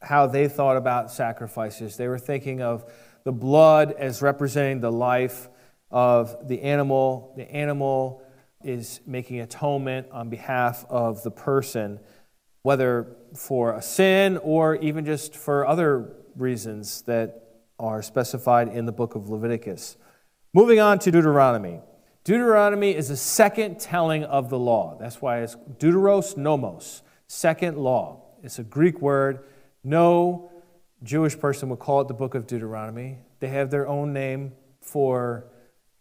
[0.00, 1.96] how they thought about sacrifices.
[1.96, 2.90] They were thinking of
[3.24, 5.48] the blood as representing the life
[5.90, 7.34] of the animal.
[7.36, 8.22] The animal
[8.62, 12.00] is making atonement on behalf of the person
[12.62, 18.92] whether for a sin or even just for other reasons that are specified in the
[18.92, 19.96] book of Leviticus.
[20.52, 21.80] Moving on to Deuteronomy.
[22.24, 24.96] Deuteronomy is the second telling of the law.
[24.98, 28.22] That's why it's Deuteros Nomos, second law.
[28.42, 29.44] It's a Greek word.
[29.88, 30.50] No
[31.02, 33.18] Jewish person would call it the book of Deuteronomy.
[33.40, 35.46] They have their own name for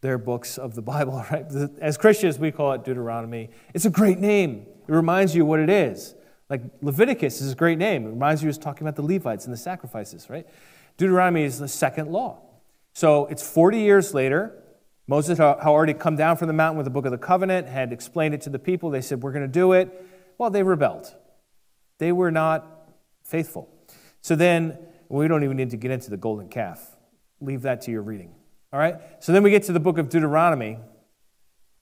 [0.02, 1.46] their books of the Bible, right?
[1.80, 3.50] As Christians, we call it Deuteronomy.
[3.74, 4.66] It's a great name.
[4.88, 6.16] It reminds you what it is.
[6.50, 8.06] Like Leviticus is a great name.
[8.06, 10.46] It reminds you of talking about the Levites and the sacrifices, right?
[10.98, 12.42] Deuteronomy is the second law.
[12.94, 14.64] So it's 40 years later.
[15.08, 17.94] Moses had already come down from the mountain with the book of the covenant, had
[17.94, 18.90] explained it to the people.
[18.90, 19.90] They said, We're going to do it.
[20.38, 21.16] Well, they rebelled.
[22.00, 22.90] They were not
[23.24, 23.70] faithful.
[24.28, 26.98] So then, we don't even need to get into the golden calf.
[27.40, 28.36] Leave that to your reading.
[28.74, 28.96] All right?
[29.24, 30.80] So then we get to the book of Deuteronomy.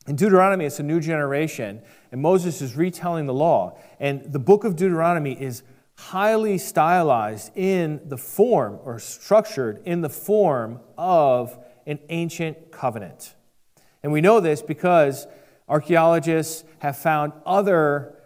[0.06, 1.82] In Deuteronomy, it's a new generation,
[2.12, 3.80] and Moses is retelling the law.
[4.00, 5.64] And the book of Deuteronomy is
[5.96, 13.34] highly stylized in the form or structured in the form of an ancient covenant.
[14.04, 15.26] And we know this because
[15.68, 18.20] archaeologists have found other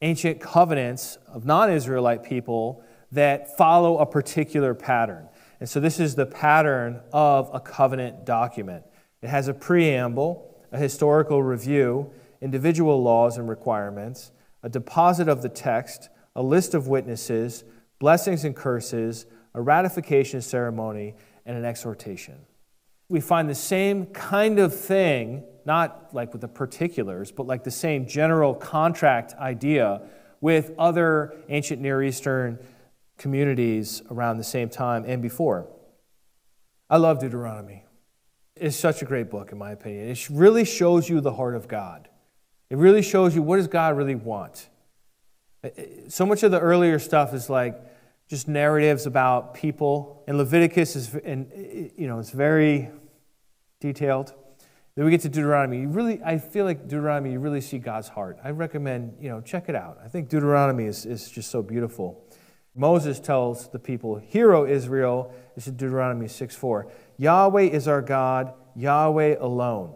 [0.00, 5.28] ancient covenants of non Israelite people that follow a particular pattern.
[5.60, 8.84] And so this is the pattern of a covenant document.
[9.22, 15.48] It has a preamble a historical review, individual laws and requirements, a deposit of the
[15.48, 17.64] text, a list of witnesses,
[17.98, 21.14] blessings and curses, a ratification ceremony,
[21.46, 22.34] and an exhortation.
[23.08, 27.70] We find the same kind of thing, not like with the particulars, but like the
[27.70, 30.02] same general contract idea
[30.40, 32.58] with other ancient Near Eastern
[33.18, 35.68] communities around the same time and before.
[36.88, 37.84] I love Deuteronomy
[38.54, 40.08] It's such a great book, in my opinion.
[40.08, 42.08] It really shows you the heart of God.
[42.70, 44.68] It really shows you what does God really want.
[46.08, 47.80] So much of the earlier stuff is like
[48.28, 51.50] just narratives about people, and Leviticus is, and
[51.96, 52.90] you know, it's very
[53.80, 54.34] detailed.
[54.94, 55.80] Then we get to Deuteronomy.
[55.80, 58.38] You really, I feel like Deuteronomy, you really see God's heart.
[58.42, 59.98] I recommend, you know, check it out.
[60.04, 62.24] I think Deuteronomy is, is just so beautiful.
[62.76, 66.86] Moses tells the people, Hear, O Israel, this is Deuteronomy 6 4.
[67.16, 69.94] Yahweh is our God, Yahweh alone.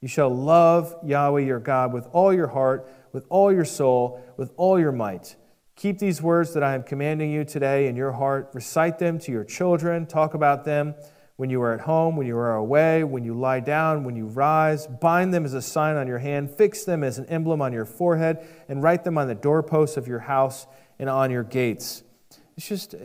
[0.00, 4.52] You shall love Yahweh your God with all your heart, with all your soul, with
[4.56, 5.34] all your might.
[5.74, 8.50] Keep these words that I am commanding you today in your heart.
[8.54, 10.06] Recite them to your children.
[10.06, 10.94] Talk about them
[11.36, 14.26] when you are at home, when you are away, when you lie down, when you
[14.26, 14.86] rise.
[14.86, 17.86] Bind them as a sign on your hand, fix them as an emblem on your
[17.86, 20.66] forehead, and write them on the doorposts of your house
[20.98, 22.04] and on your gates.
[22.60, 22.98] It's just uh,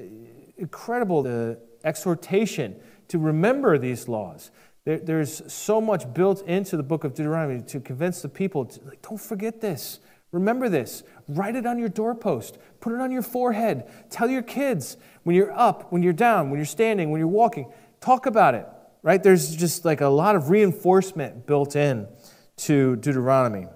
[0.57, 2.75] incredible the exhortation
[3.07, 4.51] to remember these laws.
[4.83, 8.81] There, there's so much built into the book of Deuteronomy to convince the people to,
[8.83, 10.01] like, don't forget this.
[10.33, 11.03] Remember this.
[11.29, 12.57] Write it on your doorpost.
[12.81, 13.89] Put it on your forehead.
[14.09, 17.71] Tell your kids when you're up, when you're down, when you're standing, when you're walking.
[18.01, 18.67] Talk about it,
[19.03, 19.23] right?
[19.23, 22.09] There's just like a lot of reinforcement built in
[22.57, 23.67] to Deuteronomy.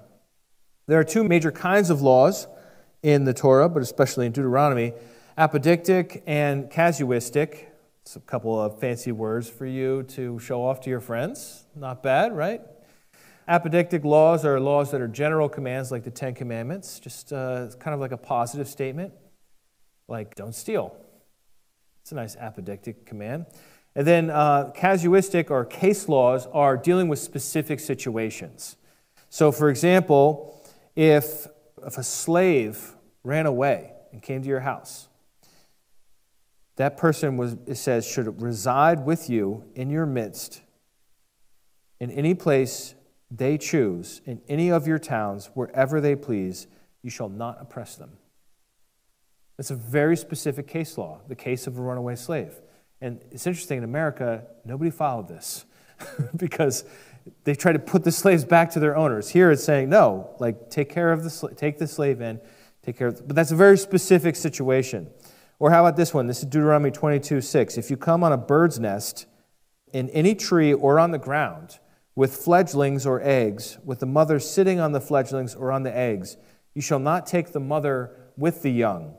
[0.88, 2.48] There are two major kinds of laws
[3.02, 4.92] in the Torah, but especially in Deuteronomy
[5.40, 7.68] apodictic and casuistic.
[8.02, 11.64] It's a couple of fancy words for you to show off to your friends.
[11.78, 12.62] Not bad, right?
[13.48, 17.94] Apodictic laws are laws that are general commands like the Ten Commandments, just uh, kind
[17.94, 19.14] of like a positive statement,
[20.10, 20.94] like don't steal.
[22.02, 23.46] It's a nice apodictic command.
[23.96, 28.76] And then uh, casuistic or case laws are dealing with specific situations.
[29.30, 30.62] So, for example,
[30.98, 31.48] if,
[31.86, 35.09] if a slave ran away and came to your house,
[36.80, 40.62] that person was, it says, should reside with you in your midst
[42.00, 42.96] in any place
[43.30, 46.68] they choose, in any of your towns, wherever they please,
[47.02, 48.12] you shall not oppress them.
[49.58, 52.62] It's a very specific case law, the case of a runaway slave.
[53.02, 55.66] And it's interesting, in America, nobody followed this
[56.38, 56.86] because
[57.44, 59.28] they tried to put the slaves back to their owners.
[59.28, 62.40] Here it's saying, no, like take care of the take the slave in,
[62.84, 65.10] take care of, but that's a very specific situation.
[65.60, 66.28] Or how about this one?
[66.28, 67.78] This is Deuteronomy 22 6.
[67.78, 69.26] If you come on a bird's nest
[69.92, 71.80] in any tree or on the ground
[72.16, 76.38] with fledglings or eggs, with the mother sitting on the fledglings or on the eggs,
[76.74, 79.14] you shall not take the mother with the young.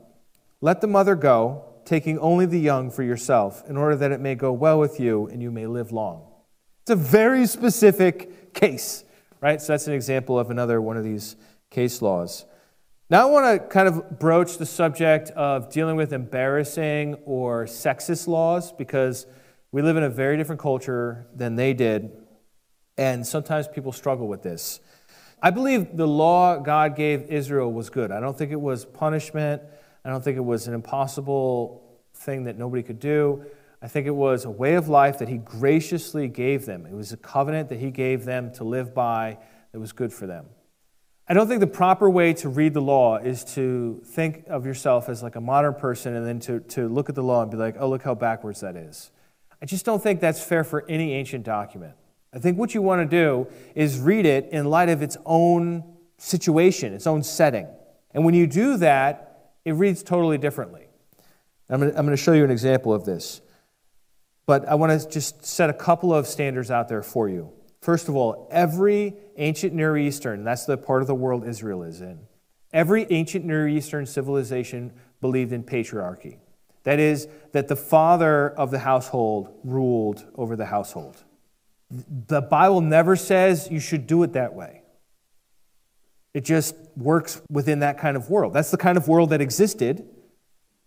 [0.61, 4.35] Let the mother go taking only the young for yourself, in order that it may
[4.35, 6.25] go well with you and you may live long.
[6.83, 9.03] It's a very specific case,
[9.41, 9.61] right?
[9.61, 11.35] So that's an example of another one of these
[11.69, 12.45] case laws.
[13.11, 18.25] Now, I want to kind of broach the subject of dealing with embarrassing or sexist
[18.25, 19.27] laws because
[19.73, 22.09] we live in a very different culture than they did,
[22.97, 24.79] and sometimes people struggle with this.
[25.43, 28.13] I believe the law God gave Israel was good.
[28.13, 29.61] I don't think it was punishment.
[30.05, 33.43] I don't think it was an impossible thing that nobody could do.
[33.81, 36.85] I think it was a way of life that He graciously gave them.
[36.85, 39.37] It was a covenant that He gave them to live by
[39.73, 40.45] that was good for them.
[41.31, 45.07] I don't think the proper way to read the law is to think of yourself
[45.07, 47.55] as like a modern person and then to, to look at the law and be
[47.55, 49.11] like, oh, look how backwards that is.
[49.61, 51.93] I just don't think that's fair for any ancient document.
[52.33, 55.95] I think what you want to do is read it in light of its own
[56.17, 57.69] situation, its own setting.
[58.13, 60.87] And when you do that, it reads totally differently.
[61.69, 63.39] I'm going, to, I'm going to show you an example of this.
[64.45, 67.53] But I want to just set a couple of standards out there for you.
[67.81, 71.99] First of all, every ancient Near Eastern, that's the part of the world Israel is
[72.01, 72.19] in,
[72.71, 76.37] every ancient Near Eastern civilization believed in patriarchy.
[76.83, 81.23] That is, that the father of the household ruled over the household.
[81.89, 84.83] The Bible never says you should do it that way.
[86.33, 88.53] It just works within that kind of world.
[88.53, 90.07] That's the kind of world that existed.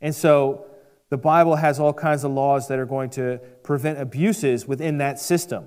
[0.01, 0.67] And so
[1.11, 5.19] the Bible has all kinds of laws that are going to prevent abuses within that
[5.19, 5.67] system.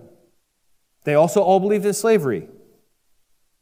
[1.07, 2.49] They also all believed in slavery.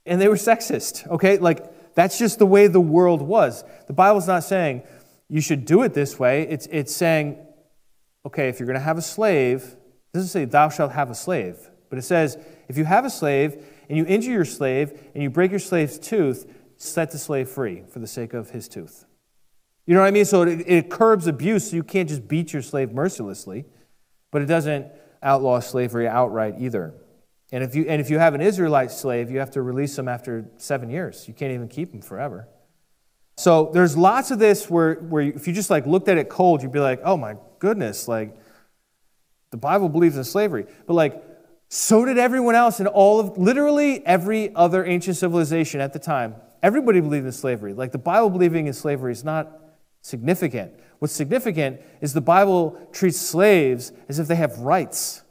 [0.04, 1.38] And they were sexist, okay?
[1.38, 3.64] Like, that's just the way the world was.
[3.86, 4.82] The Bible's not saying
[5.30, 6.48] you should do it this way.
[6.50, 7.38] It's, it's saying,
[8.26, 11.14] okay, if you're going to have a slave, it doesn't say thou shalt have a
[11.14, 12.36] slave, but it says
[12.68, 16.00] if you have a slave and you injure your slave and you break your slave's
[16.00, 19.06] tooth, set the slave free for the sake of his tooth.
[19.86, 20.26] You know what I mean?
[20.26, 23.66] So it, it curbs abuse, so you can't just beat your slave mercilessly,
[24.32, 24.88] but it doesn't
[25.22, 26.96] outlaw slavery outright either.
[27.56, 30.10] And if you, and if you have an Israelite slave, you have to release them
[30.10, 31.26] after seven years.
[31.26, 32.50] You can't even keep them forever.
[33.38, 36.62] So there's lots of this where, where if you just like looked at it cold,
[36.62, 38.36] you'd be like, oh my goodness, like
[39.52, 40.66] the Bible believes in slavery.
[40.86, 41.24] But like
[41.70, 46.36] so did everyone else in all of literally every other ancient civilization at the time.
[46.62, 47.74] Everybody believed in slavery.
[47.74, 49.62] Like the Bible believing in slavery is not
[50.02, 50.74] significant.
[51.00, 55.22] What's significant is the Bible treats slaves as if they have rights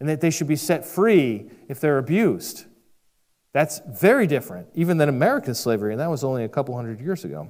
[0.00, 2.64] and that they should be set free if they're abused.
[3.52, 7.24] That's very different, even than American slavery, and that was only a couple hundred years
[7.24, 7.48] ago.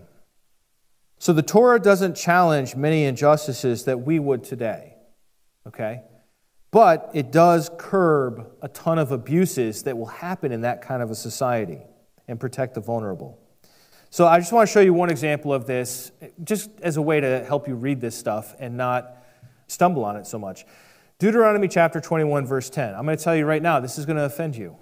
[1.19, 4.95] So the Torah doesn't challenge many injustices that we would today.
[5.67, 6.03] Okay?
[6.71, 11.11] But it does curb a ton of abuses that will happen in that kind of
[11.11, 11.81] a society
[12.29, 13.39] and protect the vulnerable.
[14.11, 16.13] So I just want to show you one example of this,
[16.45, 19.17] just as a way to help you read this stuff and not
[19.67, 20.65] stumble on it so much.
[21.19, 22.95] Deuteronomy chapter 21, verse 10.
[22.95, 24.77] I'm going to tell you right now, this is going to offend you.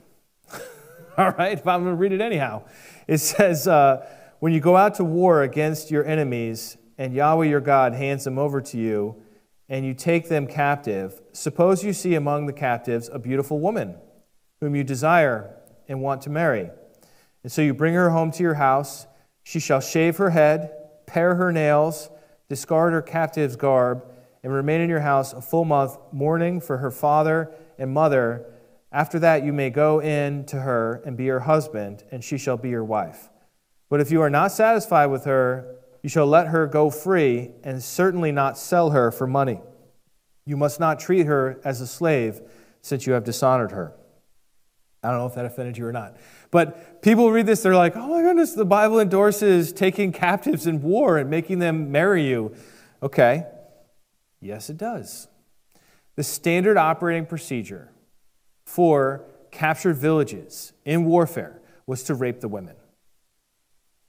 [1.16, 2.64] All right, but I'm going to read it anyhow.
[3.08, 4.06] It says, uh,
[4.40, 8.38] When you go out to war against your enemies, and Yahweh your God hands them
[8.38, 9.16] over to you,
[9.70, 13.96] and you take them captive, suppose you see among the captives a beautiful woman
[14.60, 15.56] whom you desire
[15.88, 16.68] and want to marry.
[17.44, 19.06] And so you bring her home to your house.
[19.42, 20.70] She shall shave her head,
[21.06, 22.10] pare her nails,
[22.50, 24.04] discard her captive's garb,
[24.46, 28.46] and remain in your house a full month, mourning for her father and mother.
[28.92, 32.56] After that, you may go in to her and be her husband, and she shall
[32.56, 33.28] be your wife.
[33.88, 37.82] But if you are not satisfied with her, you shall let her go free, and
[37.82, 39.60] certainly not sell her for money.
[40.44, 42.40] You must not treat her as a slave,
[42.82, 43.94] since you have dishonored her.
[45.02, 46.18] I don't know if that offended you or not.
[46.52, 50.82] But people read this, they're like, oh my goodness, the Bible endorses taking captives in
[50.82, 52.54] war and making them marry you.
[53.02, 53.44] Okay,
[54.46, 55.28] yes, it does.
[56.16, 57.90] The standard operating procedure
[58.64, 62.76] for captured villages in warfare was to rape the women.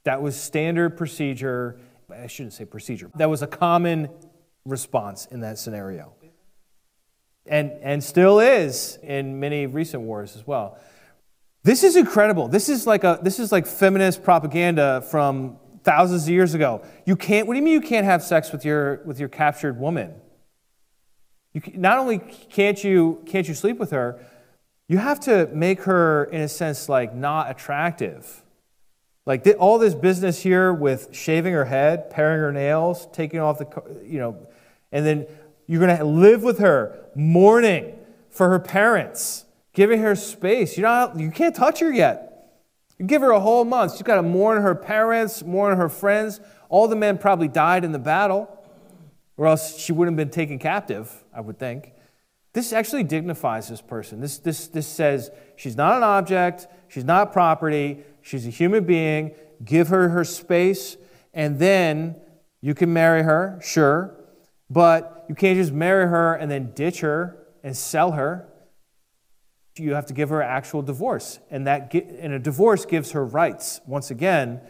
[0.04, 1.78] That was standard procedure.
[2.10, 3.10] I shouldn't say procedure.
[3.16, 4.08] That was a common
[4.64, 6.14] response in that scenario.
[7.46, 10.78] And, and still is in many recent wars as well.
[11.62, 12.48] This is incredible.
[12.48, 16.82] This is like a this is like feminist propaganda from thousands of years ago.
[17.04, 17.46] You can't.
[17.46, 20.14] What do you mean you can't have sex with your with your captured woman?
[21.66, 24.20] You not only can't you can't you sleep with her,
[24.86, 28.44] you have to make her in a sense like not attractive.
[29.26, 33.66] Like all this business here with shaving her head, paring her nails, taking off the
[34.04, 34.48] you know,
[34.92, 35.26] and then
[35.66, 37.94] you're going to live with her, mourning
[38.30, 39.44] for her parents
[39.74, 40.76] giving her space.
[40.76, 42.52] You, know, you can't touch her yet.
[42.98, 43.92] You give her a whole month.
[43.92, 46.40] She's got to mourn her parents, mourn her friends.
[46.68, 48.57] All the men probably died in the battle,
[49.38, 51.92] or else she wouldn't have been taken captive, I would think.
[52.52, 54.20] This actually dignifies this person.
[54.20, 59.34] This, this, this says she's not an object, she's not property, she's a human being.
[59.64, 60.98] Give her her space,
[61.32, 62.16] and then
[62.60, 64.14] you can marry her, sure,
[64.68, 68.48] but you can't just marry her and then ditch her and sell her
[69.80, 71.38] you have to give her actual divorce.
[71.50, 73.80] And, that, and a divorce gives her rights.
[73.86, 74.60] Once again,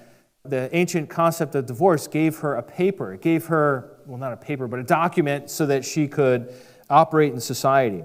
[0.50, 3.14] the ancient concept of divorce gave her a paper.
[3.14, 6.54] It gave her, well, not a paper, but a document so that she could
[6.90, 8.04] operate in society.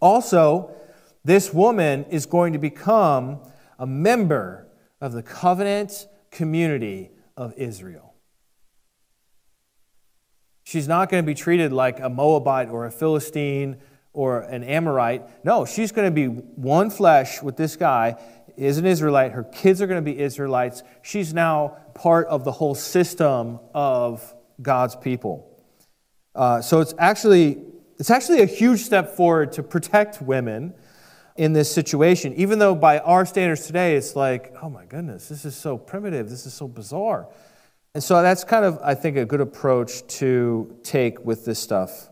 [0.00, 0.74] Also,
[1.24, 3.40] this woman is going to become
[3.78, 4.68] a member
[5.00, 8.14] of the covenant community of Israel.
[10.64, 13.76] She's not going to be treated like a Moabite or a Philistine
[14.12, 15.44] or an Amorite.
[15.44, 18.16] No, she's going to be one flesh with this guy,
[18.56, 19.32] is an Israelite.
[19.32, 20.82] Her kids are going to be Israelites.
[21.02, 25.62] She's now part of the whole system of God's people.
[26.34, 27.62] Uh, so it's actually,
[27.98, 30.74] it's actually a huge step forward to protect women
[31.36, 35.44] in this situation, even though by our standards today, it's like, oh my goodness, this
[35.44, 37.28] is so primitive, this is so bizarre.
[37.94, 42.10] And so that's kind of, I think, a good approach to take with this stuff.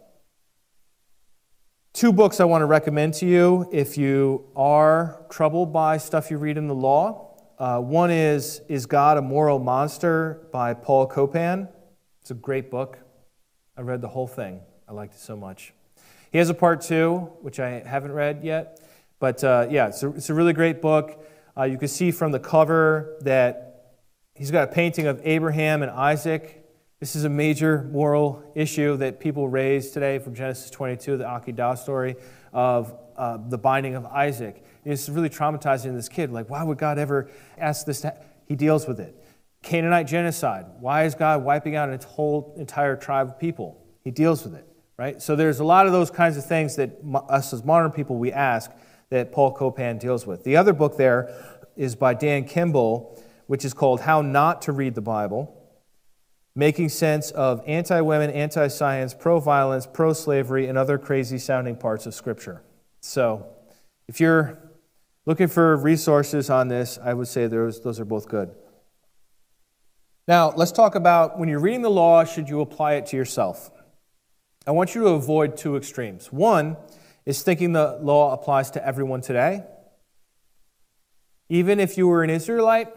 [1.94, 6.38] Two books I want to recommend to you if you are troubled by stuff you
[6.38, 7.36] read in the law.
[7.56, 11.68] Uh, one is Is God a Moral Monster by Paul Copan.
[12.20, 12.98] It's a great book.
[13.76, 15.72] I read the whole thing, I liked it so much.
[16.32, 18.80] He has a part two, which I haven't read yet.
[19.20, 21.24] But uh, yeah, it's a, it's a really great book.
[21.56, 23.92] Uh, you can see from the cover that
[24.34, 26.63] he's got a painting of Abraham and Isaac
[27.00, 31.76] this is a major moral issue that people raise today from Genesis 22, the Akedah
[31.76, 32.16] story
[32.52, 34.64] of uh, the binding of Isaac.
[34.84, 36.30] It's really traumatizing this kid.
[36.30, 37.28] Like, why would God ever
[37.58, 38.06] ask this?
[38.46, 39.16] He deals with it.
[39.62, 40.66] Canaanite genocide.
[40.78, 43.82] Why is God wiping out a whole entire tribe of people?
[44.02, 44.66] He deals with it,
[44.96, 45.20] right?
[45.20, 48.30] So there's a lot of those kinds of things that us as modern people we
[48.30, 48.70] ask
[49.08, 50.44] that Paul Copan deals with.
[50.44, 51.34] The other book there
[51.76, 55.63] is by Dan Kimball, which is called How Not to Read the Bible
[56.56, 61.76] making sense of anti women, anti science, pro violence, pro slavery, and other crazy sounding
[61.76, 62.62] parts of Scripture.
[63.00, 63.46] So,
[64.08, 64.58] if you're
[65.26, 68.54] looking for resources on this, I would say those, those are both good.
[70.26, 73.70] Now, let's talk about when you're reading the law, should you apply it to yourself?
[74.66, 76.32] I want you to avoid two extremes.
[76.32, 76.78] One
[77.26, 79.64] is thinking the law applies to everyone today.
[81.50, 82.88] Even if you were an Israelite,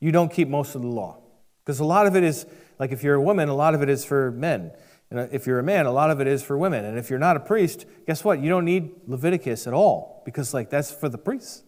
[0.00, 1.18] you don't keep most of the law.
[1.66, 2.46] Because a lot of it is,
[2.78, 4.70] like if you're a woman, a lot of it is for men.
[5.10, 6.84] And uh, if you're a man, a lot of it is for women.
[6.84, 8.40] And if you're not a priest, guess what?
[8.40, 11.64] You don't need Leviticus at all because like that's for the priests.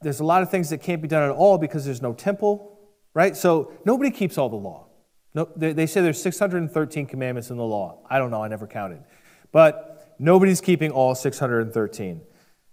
[0.00, 2.78] There's a lot of things that can't be done at all because there's no temple,
[3.12, 3.36] right?
[3.36, 4.86] So nobody keeps all the law.
[5.34, 7.98] No, they, they say there's 613 commandments in the law.
[8.08, 9.02] I don't know, I never counted.
[9.52, 12.20] But nobody's keeping all 613.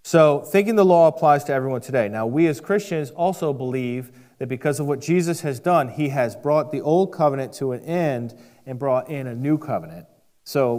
[0.03, 2.09] So, thinking the law applies to everyone today.
[2.09, 4.11] Now, we as Christians also believe
[4.41, 7.83] that because of what Jesus has done, he has brought the old covenant to an
[7.83, 8.35] end
[8.65, 10.07] and brought in a new covenant.
[10.45, 10.77] So,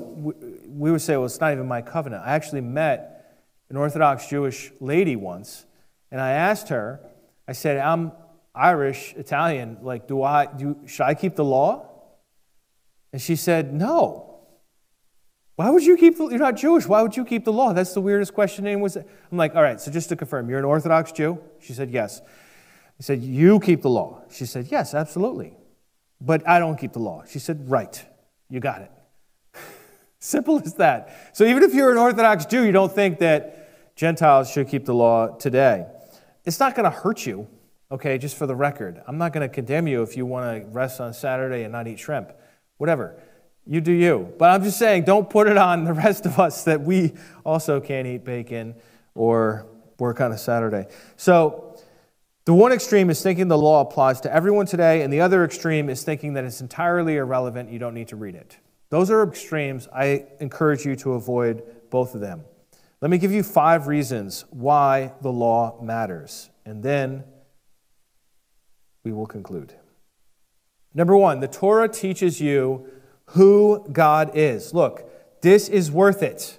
[0.67, 2.25] we would say, well, it's not even my covenant.
[2.27, 5.65] I actually met an Orthodox Jewish lady once,
[6.11, 7.09] and I asked her,
[7.47, 8.11] I said, I'm
[8.53, 11.89] Irish, Italian, like, do I, do, should I keep the law?
[13.13, 14.41] And she said, no.
[15.55, 17.73] Why would you keep, the, you're not Jewish, why would you keep the law?
[17.73, 18.97] That's the weirdest question anyone was.
[18.97, 21.39] I'm like, all right, so just to confirm, you're an Orthodox Jew?
[21.61, 22.23] She said, yes.
[23.03, 24.23] I said, you keep the law?
[24.31, 25.55] She said, yes, absolutely.
[26.21, 27.25] But I don't keep the law.
[27.29, 28.01] She said, right,
[28.49, 28.93] you got it.
[30.21, 31.33] Simple as that.
[31.33, 34.95] So even if you're an Orthodox Jew, you don't think that Gentiles should keep the
[34.95, 35.85] law today.
[36.45, 37.49] It's not going to hurt you,
[37.91, 39.03] okay, just for the record.
[39.09, 41.89] I'm not going to condemn you if you want to rest on Saturday and not
[41.89, 42.31] eat shrimp,
[42.77, 43.21] whatever.
[43.67, 44.33] You do you.
[44.39, 47.81] But I'm just saying, don't put it on the rest of us that we also
[47.81, 48.77] can't eat bacon
[49.17, 49.67] or
[49.99, 50.87] work on a Saturday.
[51.17, 51.72] So,
[52.45, 55.89] the one extreme is thinking the law applies to everyone today, and the other extreme
[55.89, 58.57] is thinking that it's entirely irrelevant, you don't need to read it.
[58.91, 59.89] Those are extremes.
[59.95, 62.45] I encourage you to avoid both of them.
[63.01, 67.25] Let me give you five reasons why the law matters, and then
[69.05, 69.75] we will conclude.
[70.95, 72.87] Number one, the Torah teaches you
[73.27, 74.75] who God is.
[74.75, 76.59] Look, this is worth it.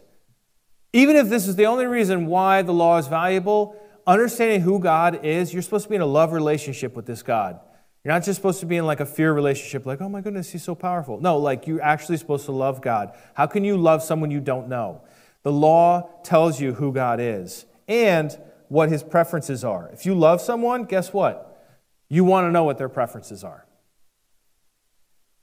[0.92, 3.76] Even if this is the only reason why the law is valuable,
[4.06, 7.60] understanding who God is, you're supposed to be in a love relationship with this God.
[8.04, 10.52] You're not just supposed to be in like a fear relationship, like, oh my goodness,
[10.52, 11.22] he's so powerful.
[11.22, 13.14] No, like you're actually supposed to love God.
[13.34, 15.02] How can you love someone you don't know?
[15.44, 18.38] The law tells you who God is and
[18.68, 19.90] what his preferences are.
[19.94, 21.66] If you love someone, guess what?
[22.10, 23.66] You want to know what their preferences are.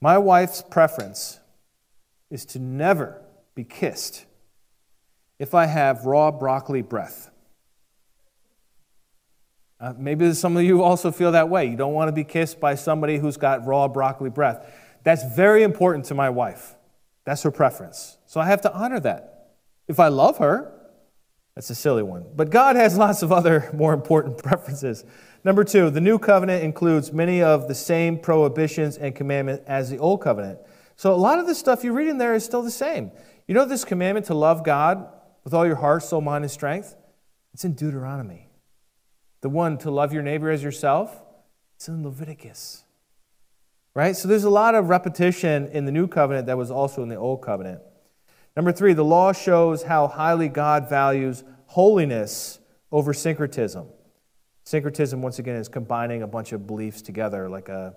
[0.00, 1.40] My wife's preference
[2.30, 3.22] is to never
[3.54, 4.26] be kissed
[5.38, 7.29] if I have raw broccoli breath.
[9.80, 11.64] Uh, maybe some of you also feel that way.
[11.66, 14.66] You don't want to be kissed by somebody who's got raw broccoli breath.
[15.04, 16.76] That's very important to my wife.
[17.24, 18.18] That's her preference.
[18.26, 19.52] So I have to honor that.
[19.88, 20.72] If I love her,
[21.54, 22.26] that's a silly one.
[22.36, 25.04] But God has lots of other more important preferences.
[25.44, 29.98] Number two, the new covenant includes many of the same prohibitions and commandments as the
[29.98, 30.58] old covenant.
[30.96, 33.10] So a lot of the stuff you read in there is still the same.
[33.48, 35.08] You know this commandment to love God
[35.44, 36.94] with all your heart, soul, mind, and strength?
[37.54, 38.49] It's in Deuteronomy.
[39.40, 41.22] The one to love your neighbor as yourself?
[41.76, 42.84] It's in Leviticus.
[43.94, 44.14] Right?
[44.16, 47.16] So there's a lot of repetition in the new covenant that was also in the
[47.16, 47.80] old covenant.
[48.54, 52.58] Number three, the law shows how highly God values holiness
[52.92, 53.86] over syncretism.
[54.64, 57.94] Syncretism, once again, is combining a bunch of beliefs together, like a,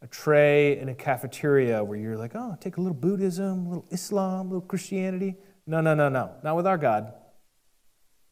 [0.00, 3.86] a tray in a cafeteria where you're like, oh, take a little Buddhism, a little
[3.90, 5.36] Islam, a little Christianity.
[5.66, 6.32] No, no, no, no.
[6.42, 7.12] Not with our God.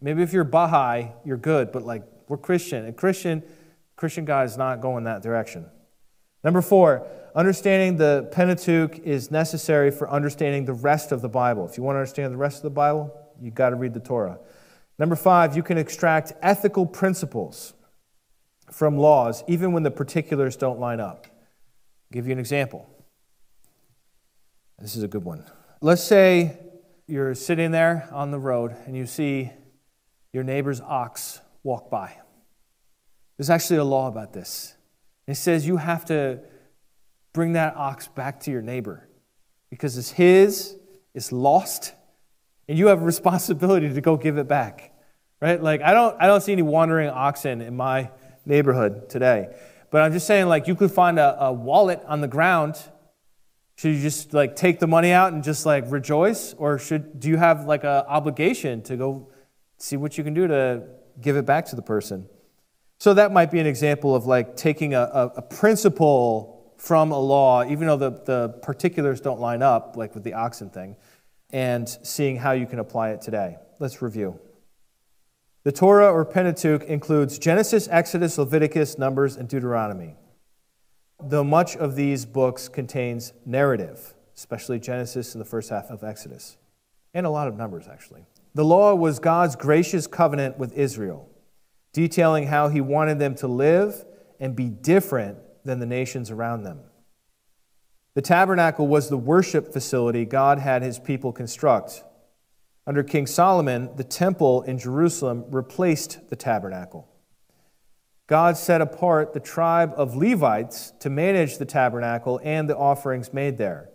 [0.01, 2.84] Maybe if you're Baha'i, you're good, but like we're Christian.
[2.84, 3.42] And Christian,
[3.96, 5.66] Christian God is not going that direction.
[6.44, 11.66] Number four, understanding the Pentateuch is necessary for understanding the rest of the Bible.
[11.66, 14.00] If you want to understand the rest of the Bible, you've got to read the
[14.00, 14.38] Torah.
[14.98, 17.74] Number five, you can extract ethical principles
[18.70, 21.26] from laws, even when the particulars don't line up.
[21.26, 22.88] I'll give you an example.
[24.78, 25.44] This is a good one.
[25.80, 26.58] Let's say
[27.06, 29.50] you're sitting there on the road and you see
[30.32, 32.16] your neighbor's ox walk by.
[33.36, 34.74] There's actually a law about this.
[35.26, 36.40] It says you have to
[37.34, 39.06] bring that ox back to your neighbor
[39.68, 40.76] because it's his,
[41.14, 41.92] it's lost,
[42.68, 44.94] and you have a responsibility to go give it back.
[45.40, 45.62] Right?
[45.62, 48.10] Like I don't I don't see any wandering oxen in my
[48.46, 49.54] neighborhood today.
[49.90, 52.76] But I'm just saying like you could find a, a wallet on the ground.
[53.76, 56.54] Should you just like take the money out and just like rejoice?
[56.54, 59.30] Or should do you have like an obligation to go
[59.76, 62.28] see what you can do to give it back to the person?
[62.98, 67.18] So that might be an example of like taking a, a, a principle from a
[67.18, 70.96] law, even though the, the particulars don't line up, like with the oxen thing
[71.52, 73.56] and seeing how you can apply it today.
[73.78, 74.38] Let's review.
[75.64, 80.16] The Torah or Pentateuch includes Genesis, Exodus, Leviticus, Numbers, and Deuteronomy.
[81.22, 86.56] Though much of these books contains narrative, especially Genesis and the first half of Exodus,
[87.12, 88.24] and a lot of Numbers, actually.
[88.59, 91.30] The law was God's gracious covenant with Israel,
[91.92, 94.04] detailing how he wanted them to live
[94.40, 96.80] and be different than the nations around them.
[98.14, 102.02] The tabernacle was the worship facility God had his people construct.
[102.84, 107.06] Under King Solomon, the temple in Jerusalem replaced the tabernacle.
[108.26, 113.56] God set apart the tribe of Levites to manage the tabernacle and the offerings made
[113.56, 113.90] there.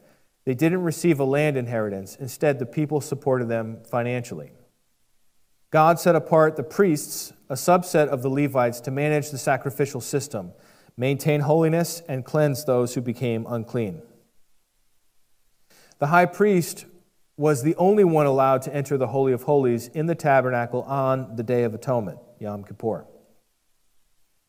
[0.45, 2.15] They didn't receive a land inheritance.
[2.15, 4.51] Instead, the people supported them financially.
[5.71, 10.51] God set apart the priests, a subset of the Levites, to manage the sacrificial system,
[10.97, 14.01] maintain holiness, and cleanse those who became unclean.
[15.99, 16.85] The high priest
[17.37, 21.35] was the only one allowed to enter the Holy of Holies in the tabernacle on
[21.35, 23.07] the Day of Atonement, Yom Kippur.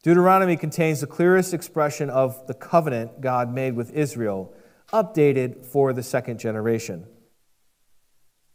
[0.02, 4.52] Deuteronomy contains the clearest expression of the covenant God made with Israel,
[4.92, 7.06] updated for the second generation.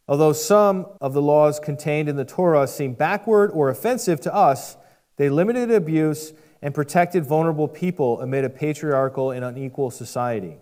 [0.08, 4.76] Although some of the laws contained in the Torah seem backward or offensive to us,
[5.18, 10.58] they limited abuse and protected vulnerable people amid a patriarchal and unequal society.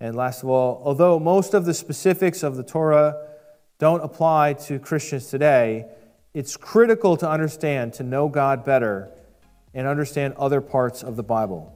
[0.00, 3.28] And last of all, although most of the specifics of the Torah
[3.78, 5.86] don't apply to Christians today,
[6.34, 9.10] it's critical to understand to know God better
[9.74, 11.74] and understand other parts of the Bible.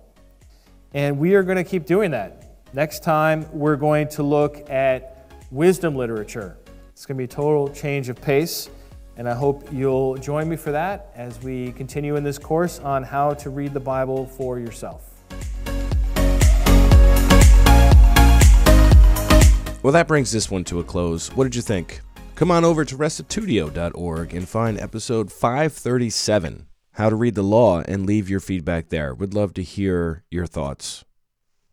[0.95, 2.52] And we are going to keep doing that.
[2.75, 6.57] Next time, we're going to look at wisdom literature.
[6.91, 8.71] It's going to be a total change of pace,
[9.19, 13.03] and I hope you'll join me for that as we continue in this course on
[13.03, 15.11] how to read the Bible for yourself.
[19.83, 21.29] Well, that brings this one to a close.
[21.35, 22.01] What did you think?
[22.37, 28.07] Come on over to restitutio.org and find episode 537 how to read the law, and
[28.07, 29.15] leave your feedback there.
[29.15, 31.05] Would love to hear your thoughts.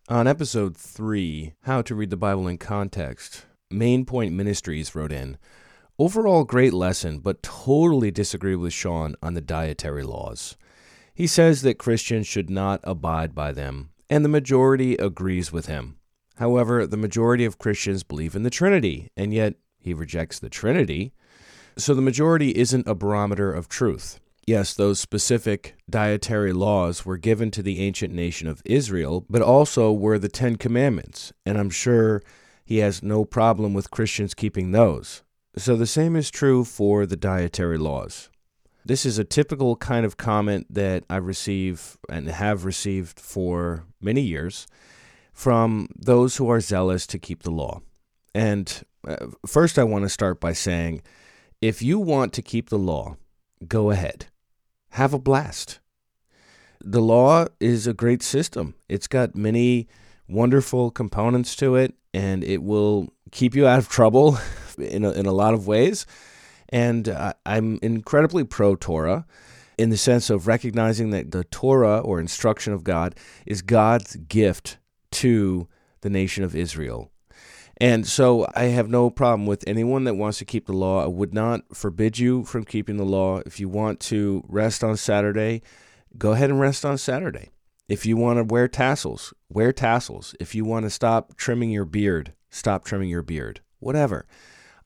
[0.09, 5.37] On episode 3, How to Read the Bible in Context, Main Point Ministries wrote in
[5.99, 10.57] Overall, great lesson, but totally disagree with Sean on the dietary laws.
[11.13, 15.97] He says that Christians should not abide by them, and the majority agrees with him.
[16.37, 21.13] However, the majority of Christians believe in the Trinity, and yet he rejects the Trinity.
[21.77, 24.19] So the majority isn't a barometer of truth.
[24.49, 29.93] Yes, those specific dietary laws were given to the ancient nation of Israel, but also
[29.93, 32.23] were the Ten Commandments, and I'm sure
[32.65, 35.21] he has no problem with Christians keeping those.
[35.55, 38.31] So the same is true for the dietary laws.
[38.83, 44.21] This is a typical kind of comment that I receive and have received for many
[44.21, 44.65] years
[45.31, 47.81] from those who are zealous to keep the law.
[48.33, 51.03] And uh, first, I want to start by saying
[51.61, 53.15] if you want to keep the law,
[53.67, 54.25] go ahead
[54.91, 55.79] have a blast.
[56.81, 58.75] The law is a great system.
[58.87, 59.87] It's got many
[60.27, 64.37] wonderful components to it, and it will keep you out of trouble
[64.77, 66.05] in a, in a lot of ways.
[66.69, 69.25] And uh, I'm incredibly pro Torah
[69.77, 73.15] in the sense of recognizing that the Torah or instruction of God
[73.45, 74.77] is God's gift
[75.11, 75.67] to
[76.01, 77.11] the nation of Israel.
[77.79, 81.03] And so I have no problem with anyone that wants to keep the law.
[81.03, 83.39] I would not forbid you from keeping the law.
[83.45, 85.61] If you want to rest on Saturday,
[86.17, 87.49] go ahead and rest on Saturday.
[87.87, 90.35] If you want to wear tassels, wear tassels.
[90.39, 93.61] If you want to stop trimming your beard, stop trimming your beard.
[93.79, 94.27] Whatever.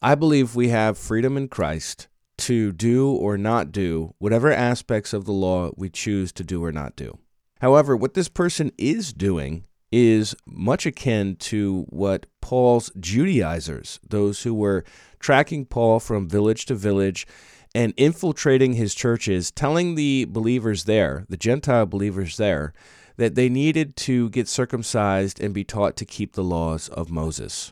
[0.02, 5.26] I believe we have freedom in Christ to do or not do whatever aspects of
[5.26, 7.18] the law we choose to do or not do.
[7.60, 14.52] However, what this person is doing is much akin to what Paul's Judaizers, those who
[14.52, 14.84] were
[15.20, 17.28] tracking Paul from village to village
[17.76, 22.74] and infiltrating his churches, telling the believers there, the Gentile believers there,
[23.18, 27.72] that they needed to get circumcised and be taught to keep the laws of Moses.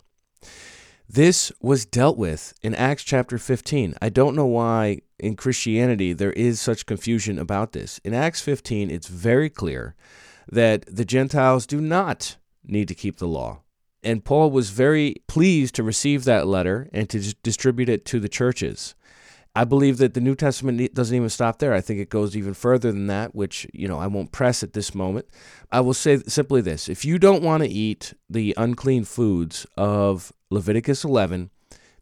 [1.10, 3.96] This was dealt with in Acts chapter 15.
[4.00, 8.00] I don't know why in Christianity there is such confusion about this.
[8.04, 9.96] In Acts 15, it's very clear
[10.52, 13.62] that the Gentiles do not need to keep the law.
[14.04, 18.30] And Paul was very pleased to receive that letter and to distribute it to the
[18.30, 18.96] churches.
[19.54, 21.74] I believe that the New Testament doesn't even stop there.
[21.74, 24.74] I think it goes even further than that, which, you know, I won't press at
[24.74, 25.28] this moment.
[25.72, 30.32] I will say simply this if you don't want to eat the unclean foods of
[30.50, 31.50] Leviticus 11,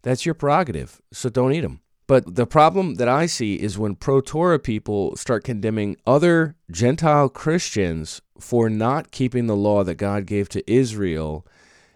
[0.03, 1.01] that's your prerogative.
[1.11, 1.81] So don't eat them.
[2.09, 7.29] But the problem that I see is when pro Torah people start condemning other Gentile
[7.29, 11.45] Christians for not keeping the law that God gave to Israel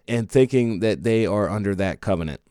[0.07, 2.41] and thinking that they are under that covenant.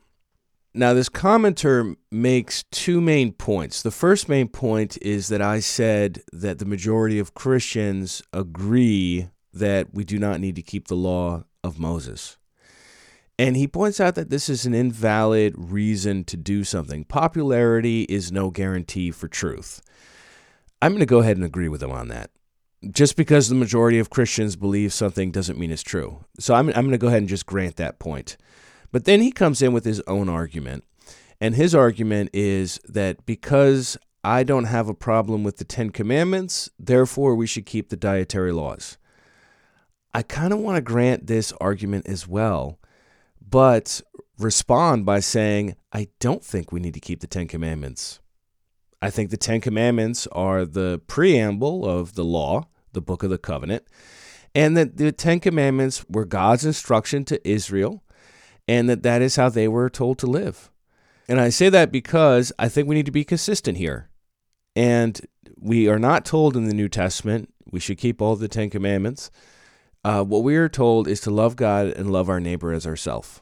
[0.75, 3.81] Now, this commenter makes two main points.
[3.81, 9.95] The first main point is that I said that the majority of Christians agree that
[9.95, 12.39] we do not need to keep the law of Moses.
[13.43, 17.03] And he points out that this is an invalid reason to do something.
[17.03, 19.83] Popularity is no guarantee for truth.
[20.81, 22.31] I'm going to go ahead and agree with him on that.
[22.89, 26.25] Just because the majority of Christians believe something doesn't mean it's true.
[26.39, 28.37] So I'm, I'm going to go ahead and just grant that point.
[28.93, 30.85] But then he comes in with his own argument.
[31.41, 36.71] And his argument is that because I don't have a problem with the Ten Commandments,
[36.79, 38.99] therefore we should keep the dietary laws.
[40.15, 42.79] I kind of want to grant this argument as well
[43.53, 44.01] but
[44.39, 48.19] respond by saying, I don't think we need to keep the Ten Commandments.
[49.03, 53.37] I think the Ten Commandments are the preamble of the law, the book of the
[53.37, 53.85] covenant,
[54.55, 58.03] and that the Ten Commandments were God's instruction to Israel,
[58.67, 60.71] and that that is how they were told to live.
[61.29, 64.09] And I say that because I think we need to be consistent here.
[64.75, 65.21] And
[65.59, 69.31] we are not told in the New Testament we should keep all the Ten Commandments.
[70.05, 73.41] Uh, what we are told is to love God and love our neighbor as ourselves.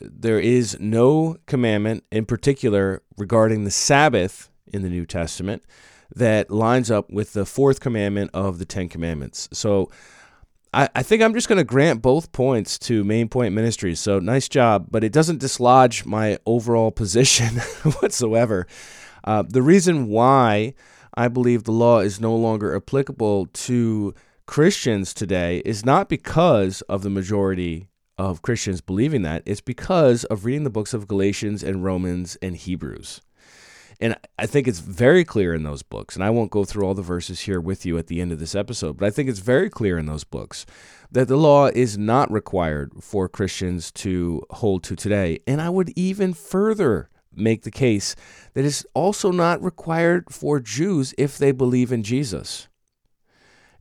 [0.00, 5.64] There is no commandment in particular regarding the Sabbath in the New Testament
[6.14, 9.48] that lines up with the fourth commandment of the Ten Commandments.
[9.52, 9.90] So
[10.72, 14.00] I, I think I'm just going to grant both points to Main Point Ministries.
[14.00, 17.58] So nice job, but it doesn't dislodge my overall position
[18.00, 18.66] whatsoever.
[19.24, 20.74] Uh, the reason why
[21.14, 24.14] I believe the law is no longer applicable to
[24.48, 30.46] Christians today is not because of the majority of Christians believing that, it's because of
[30.46, 33.20] reading the books of Galatians and Romans and Hebrews.
[34.00, 36.94] And I think it's very clear in those books, and I won't go through all
[36.94, 39.38] the verses here with you at the end of this episode, but I think it's
[39.40, 40.64] very clear in those books
[41.12, 45.40] that the law is not required for Christians to hold to today.
[45.46, 48.16] And I would even further make the case
[48.54, 52.66] that it's also not required for Jews if they believe in Jesus.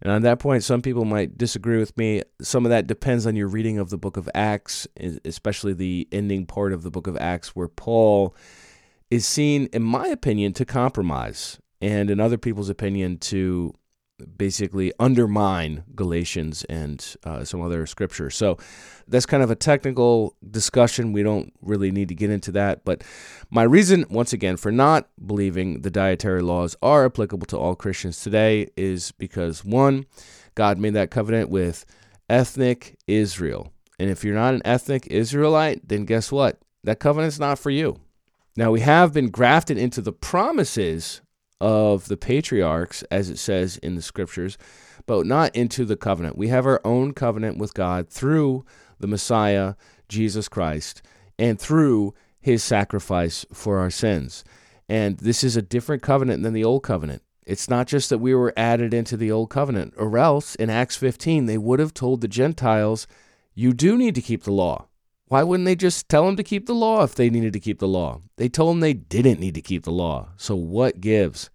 [0.02, 2.22] And on that point, some people might disagree with me.
[2.42, 4.88] Some of that depends on your reading of the book of Acts,
[5.26, 8.36] especially the ending part of the book of Acts, where Paul
[9.10, 13.74] is seen, in my opinion, to compromise, and in other people's opinion, to
[14.38, 18.30] basically undermine Galatians and uh, some other scripture.
[18.30, 18.58] So
[19.08, 21.14] that's kind of a technical discussion.
[21.14, 22.84] We don't really need to get into that.
[22.84, 23.04] But
[23.50, 28.22] my reason, once again, for not believing the dietary laws are applicable to all Christians
[28.22, 30.06] today is because, one,
[30.56, 31.86] God made that covenant with
[32.30, 33.72] ethnic Israel.
[34.00, 36.60] And if you're not an ethnic Israelite, then guess what?
[36.84, 37.98] That covenant's not for you.
[38.56, 41.22] Now, we have been grafted into the promises
[41.60, 44.58] of the patriarchs, as it says in the scriptures,
[45.06, 46.38] but not into the covenant.
[46.38, 48.66] We have our own covenant with God through
[49.00, 49.76] the Messiah,
[50.10, 51.02] Jesus Christ,
[51.40, 54.44] and through his sacrifice for our sins.
[54.90, 57.22] And this is a different covenant than the old covenant.
[57.46, 60.98] It's not just that we were added into the old covenant, or else in Acts
[60.98, 63.08] 15, they would have told the Gentiles,
[63.56, 64.87] You do need to keep the law.
[65.28, 67.80] Why wouldn't they just tell them to keep the law if they needed to keep
[67.80, 68.22] the law?
[68.38, 70.30] They told them they didn't need to keep the law.
[70.38, 71.50] So what gives?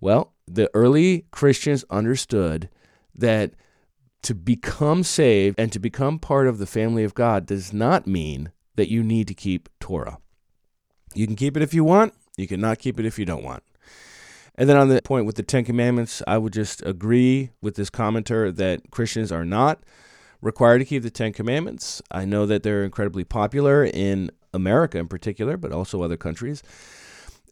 [0.00, 2.68] Well, the early Christians understood
[3.14, 3.54] that
[4.22, 8.52] to become saved and to become part of the family of God does not mean
[8.76, 10.18] that you need to keep Torah.
[11.14, 13.64] You can keep it if you want, you cannot keep it if you don't want.
[14.54, 17.90] And then on the point with the Ten Commandments, I would just agree with this
[17.90, 19.82] commenter that Christians are not
[20.40, 22.02] required to keep the Ten Commandments.
[22.10, 26.62] I know that they're incredibly popular in America in particular, but also other countries.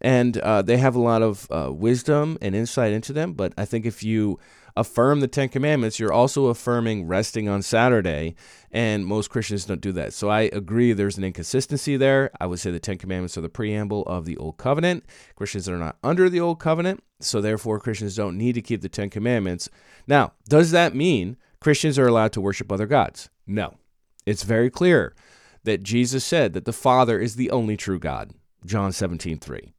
[0.01, 3.33] And uh, they have a lot of uh, wisdom and insight into them.
[3.33, 4.39] But I think if you
[4.75, 8.35] affirm the Ten Commandments, you're also affirming resting on Saturday.
[8.71, 10.13] And most Christians don't do that.
[10.13, 12.29] So I agree there's an inconsistency there.
[12.39, 15.03] I would say the Ten Commandments are the preamble of the Old Covenant.
[15.35, 17.03] Christians are not under the Old Covenant.
[17.19, 19.67] So therefore, Christians don't need to keep the Ten Commandments.
[20.05, 23.29] Now, does that mean Christians are allowed to worship other gods.
[23.45, 23.75] No.
[24.25, 25.15] It's very clear
[25.63, 28.33] that Jesus said that the Father is the only true God.
[28.65, 29.73] John 17, 3.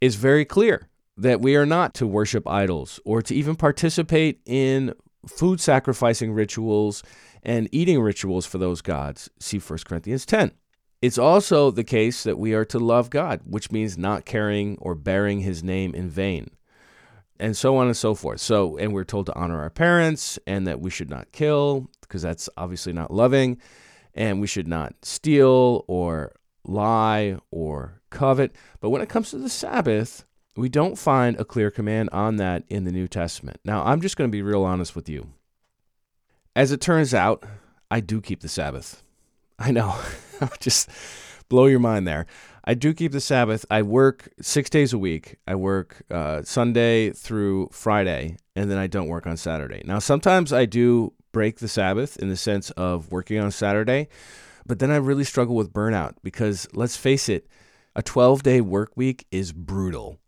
[0.00, 4.94] It's very clear that we are not to worship idols or to even participate in
[5.26, 7.02] food sacrificing rituals
[7.42, 9.28] and eating rituals for those gods.
[9.38, 10.52] See 1 Corinthians 10.
[11.00, 14.94] It's also the case that we are to love God, which means not carrying or
[14.94, 16.50] bearing his name in vain
[17.42, 18.40] and so on and so forth.
[18.40, 22.22] So, and we're told to honor our parents and that we should not kill because
[22.22, 23.58] that's obviously not loving,
[24.14, 26.32] and we should not steal or
[26.62, 28.54] lie or covet.
[28.80, 30.24] But when it comes to the Sabbath,
[30.56, 33.58] we don't find a clear command on that in the New Testament.
[33.64, 35.32] Now, I'm just going to be real honest with you.
[36.54, 37.42] As it turns out,
[37.90, 39.02] I do keep the Sabbath.
[39.58, 39.98] I know.
[40.60, 40.88] just
[41.48, 42.26] blow your mind there.
[42.64, 43.66] I do keep the Sabbath.
[43.70, 45.36] I work six days a week.
[45.46, 49.82] I work uh, Sunday through Friday, and then I don't work on Saturday.
[49.84, 54.08] Now, sometimes I do break the Sabbath in the sense of working on Saturday,
[54.64, 57.48] but then I really struggle with burnout because let's face it,
[57.96, 60.18] a 12 day work week is brutal.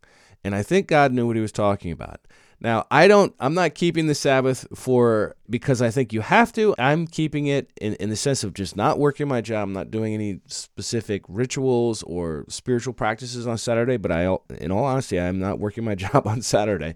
[0.43, 2.21] And I think God knew what he was talking about.
[2.61, 6.75] Now, I don't I'm not keeping the Sabbath for because I think you have to.
[6.79, 9.91] I'm keeping it in, in the sense of just not working my job, I'm not
[9.91, 15.39] doing any specific rituals or spiritual practices on Saturday, but I in all honesty, I'm
[15.39, 16.95] not working my job on Saturday.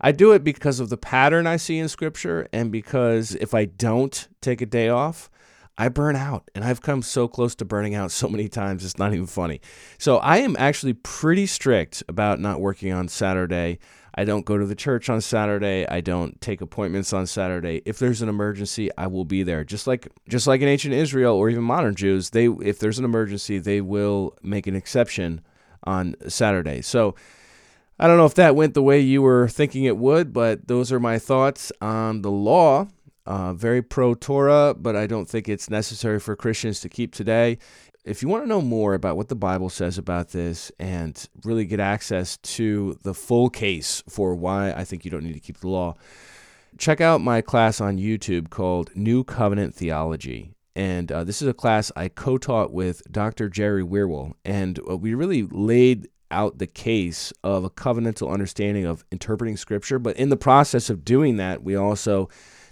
[0.00, 3.64] I do it because of the pattern I see in scripture and because if I
[3.64, 5.30] don't take a day off,
[5.78, 8.98] I burn out and I've come so close to burning out so many times, it's
[8.98, 9.60] not even funny.
[9.98, 13.78] So I am actually pretty strict about not working on Saturday.
[14.16, 15.86] I don't go to the church on Saturday.
[15.88, 17.82] I don't take appointments on Saturday.
[17.84, 19.62] If there's an emergency, I will be there.
[19.62, 23.04] Just like just like in ancient Israel or even modern Jews, they if there's an
[23.04, 25.42] emergency, they will make an exception
[25.84, 26.80] on Saturday.
[26.80, 27.14] So
[27.98, 30.92] I don't know if that went the way you were thinking it would, but those
[30.92, 32.88] are my thoughts on the law
[33.26, 37.58] uh, very pro Torah, but I don't think it's necessary for Christians to keep today.
[38.06, 41.64] If you want to know more about what the Bible says about this and really
[41.64, 45.58] get access to the full case for why I think you don't need to keep
[45.58, 45.96] the law,
[46.78, 50.52] check out my class on YouTube called New Covenant Theology.
[50.76, 53.48] And uh, this is a class I co taught with Dr.
[53.48, 54.34] Jerry Wierwille.
[54.44, 59.98] And uh, we really laid out the case of a covenantal understanding of interpreting Scripture.
[59.98, 62.28] But in the process of doing that, we also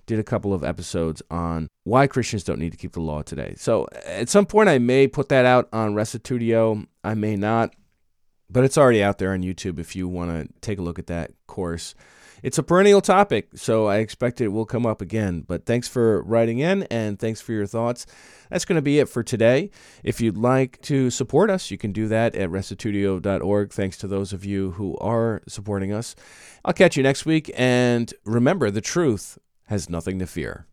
[0.06, 3.54] did a couple of episodes on why Christians don't need to keep the law today.
[3.56, 6.86] So at some point, I may put that out on Restitutio.
[7.02, 7.74] I may not,
[8.50, 11.06] but it's already out there on YouTube if you want to take a look at
[11.06, 11.94] that course.
[12.44, 15.40] It's a perennial topic, so I expect it will come up again.
[15.48, 18.04] But thanks for writing in and thanks for your thoughts.
[18.50, 19.70] That's going to be it for today.
[20.02, 23.72] If you'd like to support us, you can do that at restitutio.org.
[23.72, 26.14] Thanks to those of you who are supporting us.
[26.66, 27.50] I'll catch you next week.
[27.54, 30.66] And remember, the truth has nothing to fear.